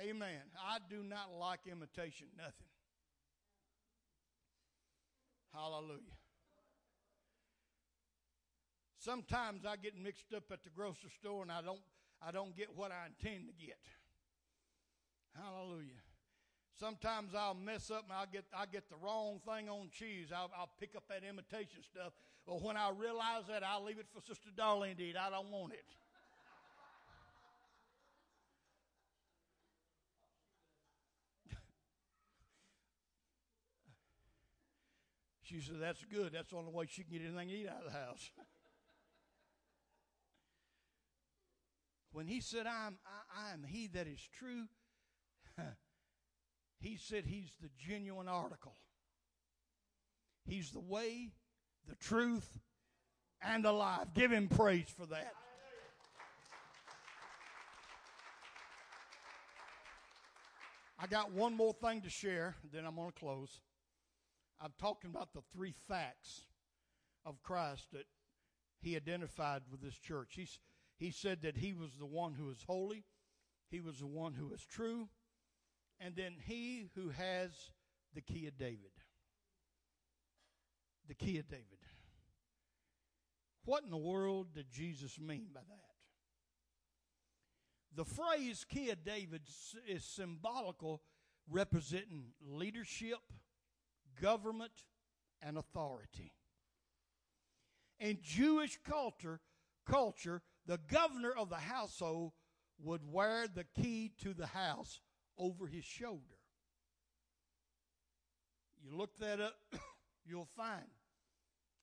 Amen. 0.00 0.40
I 0.64 0.78
do 0.88 1.02
not 1.02 1.32
like 1.38 1.60
imitation, 1.70 2.28
nothing. 2.36 2.52
Hallelujah. 5.52 6.16
Sometimes 8.98 9.64
I 9.64 9.76
get 9.76 9.98
mixed 9.98 10.32
up 10.36 10.44
at 10.52 10.62
the 10.62 10.70
grocery 10.70 11.10
store 11.18 11.42
and 11.42 11.50
I 11.50 11.62
don't 11.62 11.80
I 12.22 12.30
don't 12.32 12.54
get 12.54 12.76
what 12.76 12.92
I 12.92 13.06
intend 13.06 13.46
to 13.48 13.54
get. 13.54 13.78
Hallelujah. 15.34 16.02
Sometimes 16.80 17.34
I'll 17.34 17.52
mess 17.52 17.90
up 17.90 18.04
and 18.04 18.12
I'll 18.14 18.24
get 18.32 18.46
I 18.56 18.64
get 18.64 18.88
the 18.88 18.96
wrong 18.96 19.38
thing 19.44 19.68
on 19.68 19.90
cheese. 19.92 20.28
I'll, 20.34 20.50
I'll 20.56 20.70
pick 20.80 20.96
up 20.96 21.02
that 21.10 21.22
imitation 21.28 21.82
stuff. 21.82 22.14
But 22.46 22.62
when 22.62 22.78
I 22.78 22.90
realize 22.96 23.42
that, 23.48 23.62
I'll 23.62 23.84
leave 23.84 23.98
it 23.98 24.06
for 24.14 24.22
Sister 24.22 24.48
Darlene 24.56 24.96
to 24.96 25.02
eat. 25.02 25.14
I 25.14 25.28
don't 25.28 25.50
want 25.50 25.74
it. 25.74 25.84
She 35.42 35.60
said, 35.60 35.80
That's 35.80 36.02
good. 36.04 36.32
That's 36.32 36.48
the 36.48 36.56
only 36.56 36.72
way 36.72 36.86
she 36.88 37.02
can 37.02 37.12
get 37.12 37.20
anything 37.26 37.48
to 37.48 37.54
eat 37.54 37.68
out 37.68 37.84
of 37.84 37.92
the 37.92 37.98
house. 37.98 38.30
when 42.12 42.26
he 42.26 42.40
said, 42.40 42.66
I'm, 42.66 42.96
I, 43.04 43.50
I 43.50 43.52
am 43.52 43.64
he 43.64 43.86
that 43.88 44.06
is 44.06 44.20
true, 44.38 44.64
he 46.80 46.96
said 46.96 47.24
he's 47.26 47.52
the 47.60 47.68
genuine 47.78 48.28
article. 48.28 48.74
He's 50.46 50.70
the 50.70 50.80
way, 50.80 51.32
the 51.86 51.94
truth, 51.96 52.58
and 53.42 53.64
the 53.64 53.72
life. 53.72 54.08
Give 54.14 54.32
him 54.32 54.48
praise 54.48 54.88
for 54.96 55.06
that. 55.06 55.32
I 60.98 61.06
got 61.06 61.32
one 61.32 61.56
more 61.56 61.72
thing 61.72 62.02
to 62.02 62.10
share, 62.10 62.56
then 62.72 62.84
I'm 62.84 62.96
going 62.96 63.12
to 63.12 63.18
close. 63.18 63.60
I'm 64.60 64.72
talking 64.78 65.10
about 65.10 65.32
the 65.32 65.40
three 65.54 65.74
facts 65.88 66.42
of 67.24 67.42
Christ 67.42 67.86
that 67.92 68.04
he 68.82 68.96
identified 68.96 69.62
with 69.70 69.80
this 69.80 69.96
church. 69.96 70.34
He's, 70.36 70.58
he 70.98 71.10
said 71.10 71.40
that 71.42 71.56
he 71.56 71.72
was 71.72 71.92
the 71.98 72.06
one 72.06 72.34
who 72.34 72.50
is 72.50 72.64
holy, 72.66 73.04
he 73.70 73.80
was 73.80 74.00
the 74.00 74.06
one 74.06 74.34
who 74.34 74.52
is 74.52 74.64
true, 74.66 75.08
and 76.00 76.16
then 76.16 76.34
he 76.46 76.86
who 76.94 77.10
has 77.10 77.50
the 78.14 78.22
key 78.22 78.46
of 78.46 78.58
David. 78.58 78.90
The 81.06 81.14
key 81.14 81.38
of 81.38 81.48
David. 81.48 81.64
What 83.64 83.84
in 83.84 83.90
the 83.90 83.96
world 83.96 84.54
did 84.54 84.70
Jesus 84.70 85.18
mean 85.20 85.48
by 85.54 85.60
that? 85.60 85.90
The 87.94 88.04
phrase 88.04 88.64
key 88.68 88.90
of 88.90 89.04
David 89.04 89.42
is 89.86 90.04
symbolical, 90.04 91.02
representing 91.48 92.32
leadership, 92.40 93.18
government 94.20 94.72
and 95.42 95.58
authority. 95.58 96.32
In 97.98 98.18
Jewish 98.22 98.78
culture, 98.82 99.40
culture, 99.86 100.40
the 100.66 100.78
governor 100.90 101.32
of 101.36 101.50
the 101.50 101.56
household 101.56 102.32
would 102.82 103.02
wear 103.04 103.46
the 103.46 103.64
key 103.64 104.12
to 104.22 104.32
the 104.32 104.46
house 104.46 105.00
over 105.40 105.66
his 105.66 105.84
shoulder. 105.84 106.20
You 108.82 108.96
look 108.96 109.18
that 109.18 109.40
up, 109.40 109.54
you'll 110.24 110.48
find 110.56 110.86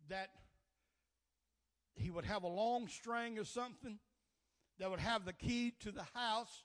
that 0.10 0.30
he 1.96 2.10
would 2.10 2.26
have 2.26 2.44
a 2.44 2.48
long 2.48 2.88
string 2.88 3.38
or 3.40 3.44
something 3.44 4.00
that 4.80 4.90
would 4.90 5.00
have 5.00 5.26
the 5.26 5.34
key 5.34 5.74
to 5.82 5.92
the 5.92 6.06
house, 6.14 6.64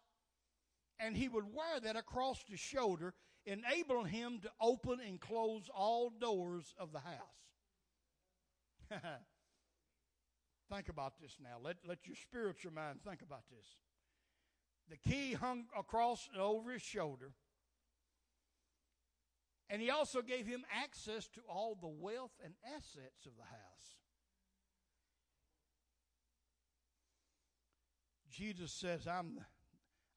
and 1.00 1.16
he 1.16 1.28
would 1.28 1.46
wear 1.52 1.80
that 1.82 1.96
across 1.96 2.38
his 2.48 2.60
shoulder 2.60 3.14
enabling 3.46 4.06
him 4.06 4.38
to 4.42 4.50
open 4.60 5.00
and 5.06 5.20
close 5.20 5.68
all 5.74 6.10
doors 6.20 6.74
of 6.78 6.92
the 6.92 7.00
house. 7.00 7.40
think 10.72 10.88
about 10.88 11.14
this 11.20 11.36
now. 11.42 11.56
Let, 11.62 11.76
let 11.86 12.06
your 12.06 12.16
spiritual 12.16 12.72
mind 12.72 13.00
think 13.06 13.22
about 13.22 13.42
this. 13.50 13.66
The 14.92 14.98
key 15.10 15.32
hung 15.32 15.64
across 15.76 16.28
over 16.38 16.72
his 16.72 16.82
shoulder. 16.82 17.32
And 19.70 19.80
he 19.80 19.88
also 19.88 20.20
gave 20.20 20.46
him 20.46 20.64
access 20.70 21.28
to 21.28 21.40
all 21.48 21.78
the 21.80 21.88
wealth 21.88 22.32
and 22.44 22.52
assets 22.76 23.24
of 23.24 23.32
the 23.38 23.44
house. 23.44 23.96
Jesus 28.30 28.70
says, 28.70 29.06
I'm 29.06 29.36
the, 29.36 29.42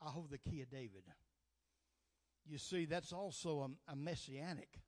I 0.05 0.09
hold 0.09 0.29
the 0.29 0.37
key 0.37 0.61
of 0.61 0.69
David. 0.69 1.03
You 2.45 2.57
see, 2.57 2.83
that's 2.83 3.13
also 3.13 3.61
a, 3.87 3.93
a 3.93 3.95
messianic 3.95 4.81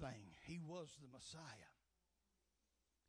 thing. 0.00 0.34
He 0.44 0.58
was 0.58 0.88
the 1.00 1.08
Messiah. 1.12 1.70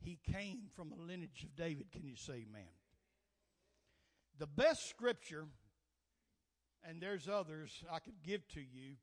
He 0.04 0.20
came 0.32 0.68
from 0.76 0.92
a 0.92 1.02
lineage 1.02 1.44
of 1.44 1.56
David. 1.56 1.92
Can 1.92 2.06
you 2.06 2.16
say 2.16 2.46
amen? 2.48 2.70
The 4.42 4.48
best 4.48 4.90
scripture, 4.90 5.46
and 6.84 7.00
there's 7.00 7.30
others 7.30 7.84
I 7.92 8.00
could 8.00 8.24
give 8.26 8.48
to 8.56 8.60
you, 8.60 8.96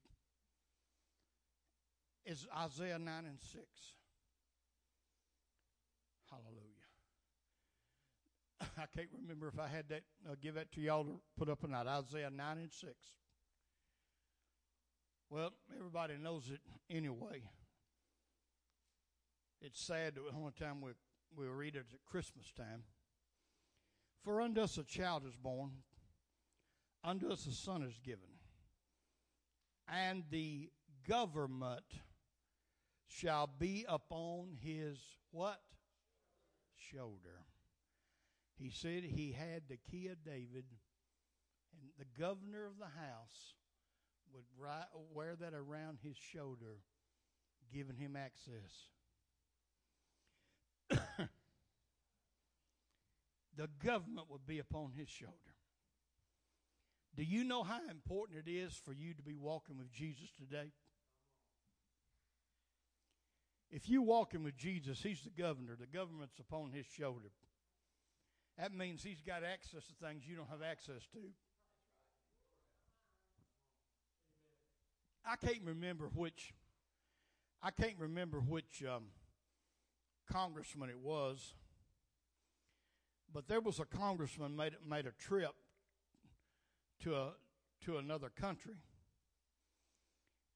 is 2.27 2.49
Isaiah 2.59 2.99
9 2.99 3.25
and 3.25 3.39
6. 3.41 3.65
Hallelujah. 6.29 6.59
I 8.83 8.87
can't 8.97 9.11
remember 9.23 9.47
if 9.47 9.61
I 9.61 9.69
had 9.69 9.89
that, 9.91 10.03
I'll 10.29 10.35
give 10.35 10.57
that 10.57 10.73
to 10.73 10.81
y'all 10.81 11.05
to 11.05 11.21
put 11.39 11.49
up 11.49 11.63
or 11.63 11.69
not. 11.69 11.87
Isaiah 11.87 12.31
9 12.31 12.59
and 12.59 12.73
6. 12.73 12.93
Well, 15.31 15.53
everybody 15.73 16.15
knows 16.21 16.51
it 16.53 16.63
anyway. 16.91 17.43
It's 19.61 19.81
sad 19.81 20.17
that 20.17 20.23
the 20.33 20.37
only 20.37 20.51
time 20.59 20.81
we, 20.81 20.91
we 21.37 21.47
read 21.47 21.77
it 21.77 21.87
at 21.95 22.05
Christmas 22.11 22.51
time. 22.51 22.83
For 24.29 24.43
unto 24.43 24.61
us 24.61 24.77
a 24.77 24.85
child 24.85 25.25
is 25.27 25.37
born, 25.37 25.71
unto 27.03 27.31
us 27.31 27.47
a 27.47 27.53
son 27.53 27.83
is 27.83 27.99
given, 28.05 28.29
and 29.91 30.23
the 30.29 30.69
government 31.09 31.87
shall 33.07 33.47
be 33.47 33.87
upon 33.89 34.51
his 34.63 34.99
what? 35.31 35.63
Shoulder. 36.77 37.47
He 38.59 38.69
said 38.69 39.03
he 39.03 39.33
had 39.33 39.63
the 39.67 39.79
key 39.91 40.09
of 40.09 40.23
David, 40.23 40.67
and 41.73 41.91
the 41.99 42.21
governor 42.21 42.67
of 42.67 42.77
the 42.79 42.85
house 42.85 43.55
would 44.35 44.45
wear 45.11 45.37
that 45.37 45.55
around 45.55 46.01
his 46.03 46.19
shoulder, 46.19 46.83
giving 47.73 47.97
him 47.97 48.15
access. 48.15 48.91
the 53.59 53.69
government 53.85 54.29
would 54.31 54.47
be 54.47 54.61
upon 54.61 54.93
his 54.97 55.09
shoulder. 55.09 55.35
Do 57.17 57.25
you 57.25 57.43
know 57.43 57.65
how 57.65 57.81
important 57.91 58.47
it 58.47 58.49
is 58.49 58.73
for 58.73 58.93
you 58.93 59.13
to 59.15 59.23
be 59.23 59.35
walking 59.35 59.77
with 59.77 59.91
Jesus 59.91 60.29
today? 60.39 60.71
If 63.69 63.89
you 63.89 64.01
walking 64.01 64.45
with 64.45 64.57
Jesus, 64.57 65.03
he's 65.03 65.23
the 65.23 65.31
governor. 65.31 65.77
The 65.79 65.87
government's 65.87 66.39
upon 66.39 66.71
his 66.71 66.87
shoulder. 66.87 67.31
That 68.57 68.73
means 68.73 69.03
he's 69.03 69.21
got 69.21 69.43
access 69.43 69.85
to 69.87 70.07
things 70.07 70.23
you 70.27 70.37
don't 70.37 70.49
have 70.49 70.63
access 70.63 71.07
to. 71.13 71.19
I 75.27 75.35
can't 75.35 75.65
remember 75.65 76.09
which. 76.15 76.55
I 77.61 77.73
can't 77.73 77.99
remember 77.99 78.39
which 78.39 78.85
um, 78.89 79.07
congressman 80.31 80.91
it 80.91 81.01
was, 81.03 81.55
but 83.33 83.49
there 83.49 83.61
was 83.61 83.79
a 83.79 83.85
congressman 83.85 84.57
made 84.57 84.75
made 84.87 85.07
a 85.07 85.13
trip 85.13 85.55
to 87.01 87.15
a 87.15 87.33
to 87.85 87.99
another 87.99 88.29
country. 88.29 88.77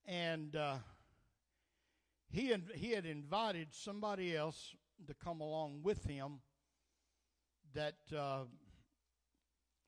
And 0.05 0.55
uh, 0.55 0.75
he, 2.29 2.53
he 2.75 2.91
had 2.91 3.05
invited 3.05 3.69
somebody 3.71 4.35
else 4.35 4.75
to 5.07 5.13
come 5.13 5.39
along 5.39 5.81
with 5.83 6.03
him 6.05 6.39
that 7.73 7.95
uh, 8.15 8.43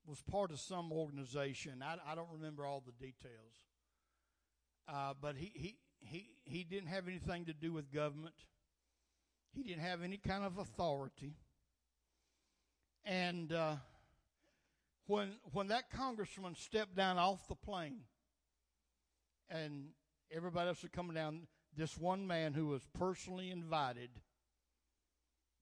was 0.06 0.22
part 0.22 0.50
of 0.50 0.60
some 0.60 0.92
organization. 0.92 1.82
I, 1.84 1.96
I 2.10 2.14
don't 2.14 2.30
remember 2.32 2.64
all 2.64 2.82
the 2.84 2.92
details. 2.92 3.66
Uh, 4.88 5.14
but 5.20 5.36
he, 5.36 5.52
he, 5.54 5.76
he, 6.00 6.30
he 6.44 6.64
didn't 6.64 6.88
have 6.88 7.08
anything 7.08 7.44
to 7.46 7.52
do 7.52 7.72
with 7.72 7.92
government. 7.92 8.34
He 9.52 9.62
didn't 9.62 9.82
have 9.82 10.02
any 10.02 10.16
kind 10.16 10.44
of 10.44 10.58
authority. 10.58 11.34
And 13.06 13.52
uh, 13.52 13.76
when 15.06 15.36
when 15.52 15.68
that 15.68 15.90
congressman 15.90 16.56
stepped 16.56 16.96
down 16.96 17.18
off 17.18 17.46
the 17.46 17.54
plane, 17.54 18.00
and 19.48 19.90
everybody 20.30 20.68
else 20.68 20.82
was 20.82 20.90
coming 20.90 21.14
down, 21.14 21.46
this 21.76 21.96
one 21.96 22.26
man 22.26 22.52
who 22.52 22.66
was 22.66 22.82
personally 22.98 23.52
invited. 23.52 24.10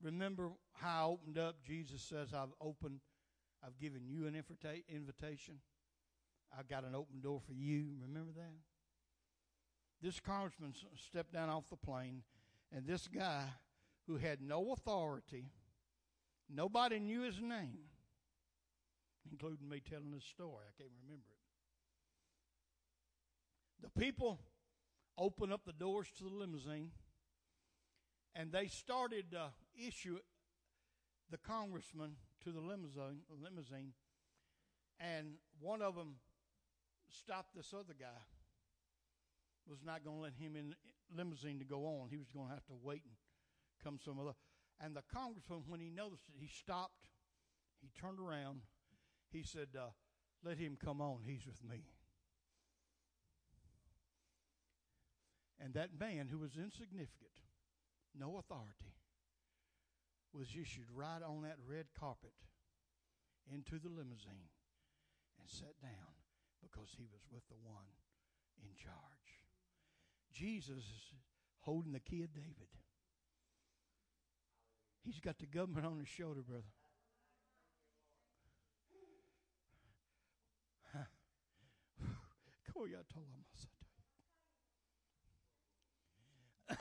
Remember 0.03 0.53
how 0.73 1.03
I 1.03 1.13
opened 1.13 1.39
up? 1.39 1.63
Jesus 1.63 2.01
says, 2.01 2.33
"I've 2.33 2.55
opened, 2.63 3.01
I've 3.63 3.79
given 3.79 4.09
you 4.09 4.27
an 4.27 4.43
invitation. 4.89 5.61
I've 6.59 6.69
got 6.69 6.85
an 6.85 6.95
open 6.95 7.21
door 7.21 7.41
for 7.47 7.53
you." 7.53 7.95
Remember 8.01 8.33
that? 8.33 8.55
This 10.01 10.19
congressman 10.19 10.75
stepped 10.97 11.35
down 11.35 11.51
off 11.51 11.69
the 11.69 11.77
plane, 11.77 12.23
and 12.73 12.87
this 12.87 13.07
guy 13.07 13.49
who 14.07 14.17
had 14.17 14.41
no 14.41 14.73
authority, 14.73 15.51
nobody 16.49 16.99
knew 16.99 17.23
his 17.23 17.41
name, 17.41 17.79
including 19.31 19.69
me 19.69 19.81
telling 19.89 20.11
the 20.11 20.21
story. 20.21 20.65
I 20.69 20.73
can't 20.77 20.93
remember 21.05 21.29
it. 21.31 21.45
The 23.83 24.01
people 24.01 24.41
opened 25.19 25.53
up 25.53 25.65
the 25.65 25.73
doors 25.73 26.09
to 26.19 26.25
the 26.25 26.31
limousine 26.31 26.91
and 28.35 28.51
they 28.51 28.67
started 28.67 29.31
to 29.33 29.51
issue 29.77 30.19
the 31.31 31.39
congressman 31.39 32.13
to 32.43 32.51
the 32.51 32.61
limousine, 32.61 33.21
limousine 33.43 33.93
and 34.99 35.35
one 35.61 35.83
of 35.83 35.95
them 35.95 36.15
stopped 37.09 37.55
this 37.55 37.73
other 37.73 37.95
guy 37.99 38.23
was 39.69 39.79
not 39.85 40.05
going 40.05 40.17
to 40.17 40.23
let 40.23 40.35
him 40.35 40.57
in 40.57 40.75
limousine 41.17 41.59
to 41.59 41.65
go 41.65 41.87
on 41.87 42.09
he 42.11 42.17
was 42.17 42.31
going 42.33 42.49
to 42.49 42.55
have 42.55 42.65
to 42.67 42.75
wait 42.83 43.03
and 43.05 43.15
come 43.83 43.99
some 44.05 44.19
other 44.19 44.35
and 44.83 44.95
the 44.95 45.03
congressman 45.13 45.63
when 45.67 45.81
he 45.81 45.91
noticed 45.91 46.29
it 46.29 46.35
he 46.39 46.49
stopped 46.49 47.09
he 47.81 47.91
turned 47.99 48.19
around 48.19 48.61
he 49.31 49.43
said 49.43 49.69
uh, 49.79 49.89
let 50.45 50.59
him 50.59 50.77
come 50.83 51.01
on 51.01 51.19
he's 51.25 51.47
with 51.47 51.63
me 51.63 51.85
And 55.65 55.73
that 55.75 55.99
man 55.99 56.29
who 56.31 56.39
was 56.39 56.57
insignificant, 56.61 57.33
no 58.13 58.37
authority, 58.37 58.93
was 60.33 60.49
issued 60.51 60.93
right 60.93 61.23
on 61.23 61.43
that 61.43 61.57
red 61.67 61.87
carpet 61.99 62.35
into 63.51 63.79
the 63.79 63.89
limousine 63.89 64.53
and 65.41 65.49
sat 65.49 65.81
down 65.81 66.21
because 66.61 66.93
he 66.97 67.07
was 67.09 67.23
with 67.33 67.49
the 67.49 67.57
one 67.63 67.89
in 68.61 68.77
charge. 68.77 69.41
Jesus 70.33 70.85
is 70.85 71.15
holding 71.61 71.93
the 71.93 72.01
key 72.01 72.23
of 72.23 72.35
David. 72.35 72.69
He's 75.05 75.21
got 75.21 75.39
the 75.39 75.47
government 75.47 75.85
on 75.87 75.99
his 75.99 76.09
shoulder, 76.09 76.41
brother. 76.43 76.65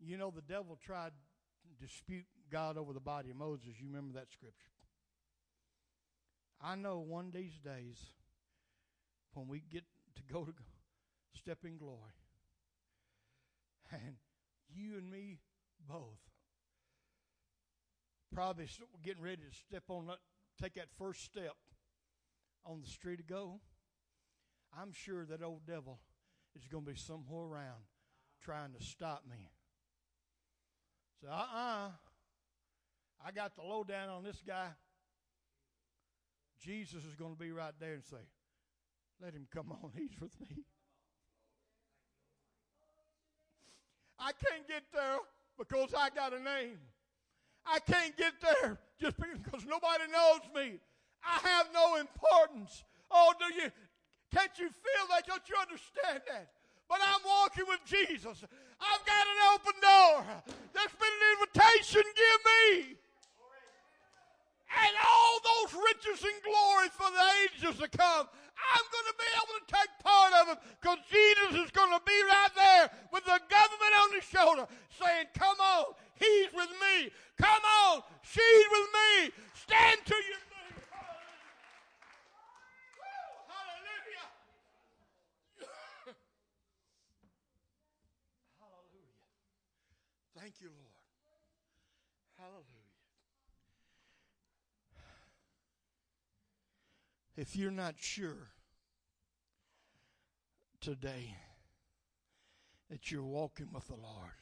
You 0.00 0.16
know, 0.16 0.32
the 0.34 0.42
devil 0.42 0.78
tried 0.82 1.10
to 1.10 1.84
dispute 1.84 2.24
God 2.50 2.78
over 2.78 2.92
the 2.92 3.00
body 3.00 3.30
of 3.30 3.36
Moses. 3.36 3.74
You 3.78 3.88
remember 3.88 4.18
that 4.18 4.30
scripture. 4.30 4.70
I 6.62 6.76
know 6.76 7.00
one 7.00 7.30
these 7.32 7.58
days 7.58 7.98
when 9.34 9.48
we 9.48 9.62
get 9.70 9.84
to 10.16 10.22
go 10.32 10.44
to 10.44 10.52
step 11.34 11.58
in 11.64 11.76
glory, 11.76 12.14
and 13.92 14.16
you 14.68 14.96
and 14.96 15.10
me 15.10 15.40
both 15.88 16.27
probably 18.38 18.68
getting 19.02 19.20
ready 19.20 19.42
to 19.42 19.56
step 19.66 19.82
on 19.88 20.06
that, 20.06 20.18
take 20.62 20.74
that 20.74 20.86
first 20.96 21.24
step 21.24 21.56
on 22.64 22.80
the 22.80 22.86
street 22.86 23.16
to 23.16 23.24
go. 23.24 23.58
I'm 24.80 24.92
sure 24.92 25.26
that 25.26 25.42
old 25.42 25.66
devil 25.66 25.98
is 26.54 26.68
going 26.68 26.84
to 26.84 26.92
be 26.92 26.96
somewhere 26.96 27.42
around 27.42 27.82
trying 28.40 28.74
to 28.78 28.84
stop 28.84 29.24
me 29.28 29.50
So, 31.20 31.26
uh 31.28 31.32
uh-uh. 31.32 31.86
uh 31.86 31.90
I 33.26 33.32
got 33.32 33.56
the 33.56 33.62
lowdown 33.62 34.08
on 34.08 34.22
this 34.22 34.40
guy. 34.46 34.68
Jesus 36.60 37.04
is 37.04 37.16
going 37.16 37.34
to 37.34 37.40
be 37.40 37.50
right 37.50 37.74
there 37.80 37.94
and 37.94 38.04
say, 38.04 38.22
Let 39.20 39.34
him 39.34 39.48
come 39.52 39.72
on. 39.72 39.90
He's 39.96 40.14
with 40.20 40.40
me. 40.40 40.62
I 44.16 44.30
can't 44.30 44.68
get 44.68 44.84
there 44.94 45.18
because 45.58 45.92
I 45.92 46.10
got 46.10 46.32
a 46.32 46.38
name. 46.38 46.78
I 47.70 47.78
can't 47.80 48.16
get 48.16 48.34
there 48.40 48.78
just 49.00 49.16
because 49.16 49.64
nobody 49.66 50.10
knows 50.10 50.40
me. 50.54 50.78
I 51.24 51.38
have 51.46 51.66
no 51.74 51.96
importance. 51.96 52.84
Oh, 53.10 53.32
do 53.38 53.54
you? 53.54 53.70
Can't 54.34 54.52
you 54.58 54.68
feel 54.68 55.04
that? 55.10 55.26
Don't 55.26 55.42
you 55.48 55.56
understand 55.60 56.22
that? 56.28 56.48
but 56.88 56.98
I'm 57.04 57.20
walking 57.20 57.68
with 57.68 57.84
Jesus. 57.84 58.42
I've 58.80 59.04
got 59.04 59.24
an 59.28 59.40
open 59.52 59.76
door. 59.76 60.16
There's 60.72 60.96
been 60.96 61.12
an 61.12 61.28
invitation 61.36 62.02
give 62.02 62.40
me. 62.48 62.96
And 64.68 64.94
all 65.04 65.36
those 65.44 65.76
riches 65.76 66.24
and 66.24 66.38
glory 66.44 66.88
for 66.92 67.08
the 67.12 67.24
ages 67.44 67.76
to 67.80 67.88
come, 67.88 68.24
I'm 68.58 68.86
going 68.88 69.08
to 69.12 69.16
be 69.16 69.30
able 69.36 69.56
to 69.60 69.68
take 69.68 69.92
part 70.04 70.32
of 70.40 70.44
it 70.52 70.58
because 70.80 70.98
Jesus 71.08 71.68
is 71.68 71.70
going 71.70 71.92
to 71.92 72.02
be 72.04 72.18
right 72.24 72.52
there 72.56 72.90
with 73.12 73.24
the 73.24 73.40
government 73.48 73.94
on 74.00 74.08
his 74.12 74.24
shoulder 74.24 74.64
saying, 75.00 75.28
Come 75.36 75.56
on, 75.60 75.94
he's 76.18 76.52
with 76.54 76.70
me. 76.70 77.10
Come 77.38 77.62
on, 77.64 78.02
she's 78.22 78.66
with 78.70 78.88
me. 78.92 79.32
Stand 79.54 80.00
to 80.06 80.14
your 80.14 80.22
feet. 80.22 80.82
Hallelujah. 83.46 84.28
Hallelujah. 88.58 89.18
Thank 90.38 90.60
you, 90.60 90.68
Lord. 90.68 90.98
Hallelujah. 92.38 92.64
If 97.36 97.54
you're 97.54 97.70
not 97.70 97.94
sure 97.98 98.50
today 100.80 101.36
that 102.90 103.12
you're 103.12 103.22
walking 103.22 103.68
with 103.72 103.86
the 103.86 103.94
Lord, 103.94 104.32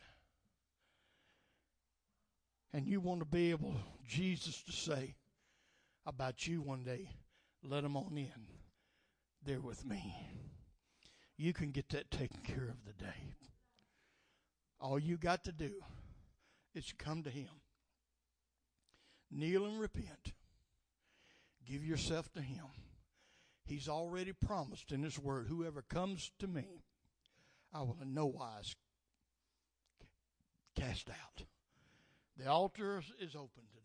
and 2.73 2.87
you 2.87 3.01
want 3.01 3.21
to 3.21 3.27
be 3.27 3.51
able, 3.51 3.75
Jesus, 4.07 4.63
to 4.63 4.73
say 4.73 5.15
about 6.05 6.47
you 6.47 6.61
one 6.63 6.85
day, 6.85 7.09
let 7.63 7.83
them 7.83 7.97
on 7.97 8.17
in. 8.17 8.47
They're 9.45 9.61
with 9.61 9.85
me. 9.85 10.15
You 11.37 11.53
can 11.53 11.71
get 11.71 11.89
that 11.91 12.11
taken 12.11 12.41
care 12.43 12.69
of 12.69 12.85
today. 12.85 13.35
All 14.81 14.99
you 14.99 15.17
got 15.17 15.45
to 15.45 15.53
do 15.53 15.73
is 16.75 16.93
come 16.97 17.23
to 17.23 17.31
Him. 17.31 17.49
Kneel 19.31 19.67
and 19.67 19.81
repent. 19.81 20.33
Give 21.67 21.85
yourself 21.85 22.33
to 22.35 22.41
Him. 22.41 22.67
He's 23.65 23.89
already 23.89 24.33
promised 24.33 24.93
in 24.93 25.03
His 25.03 25.19
Word 25.19 25.47
whoever 25.49 25.83
comes 25.83 26.31
to 26.39 26.47
me, 26.47 26.85
I 27.73 27.81
will 27.81 27.99
in 28.01 28.15
no 28.15 28.27
wise 28.27 28.75
cast 30.77 31.09
out. 31.11 31.45
The 32.39 32.47
altar 32.51 33.03
is 33.21 33.35
open 33.35 33.63
today. 33.71 33.76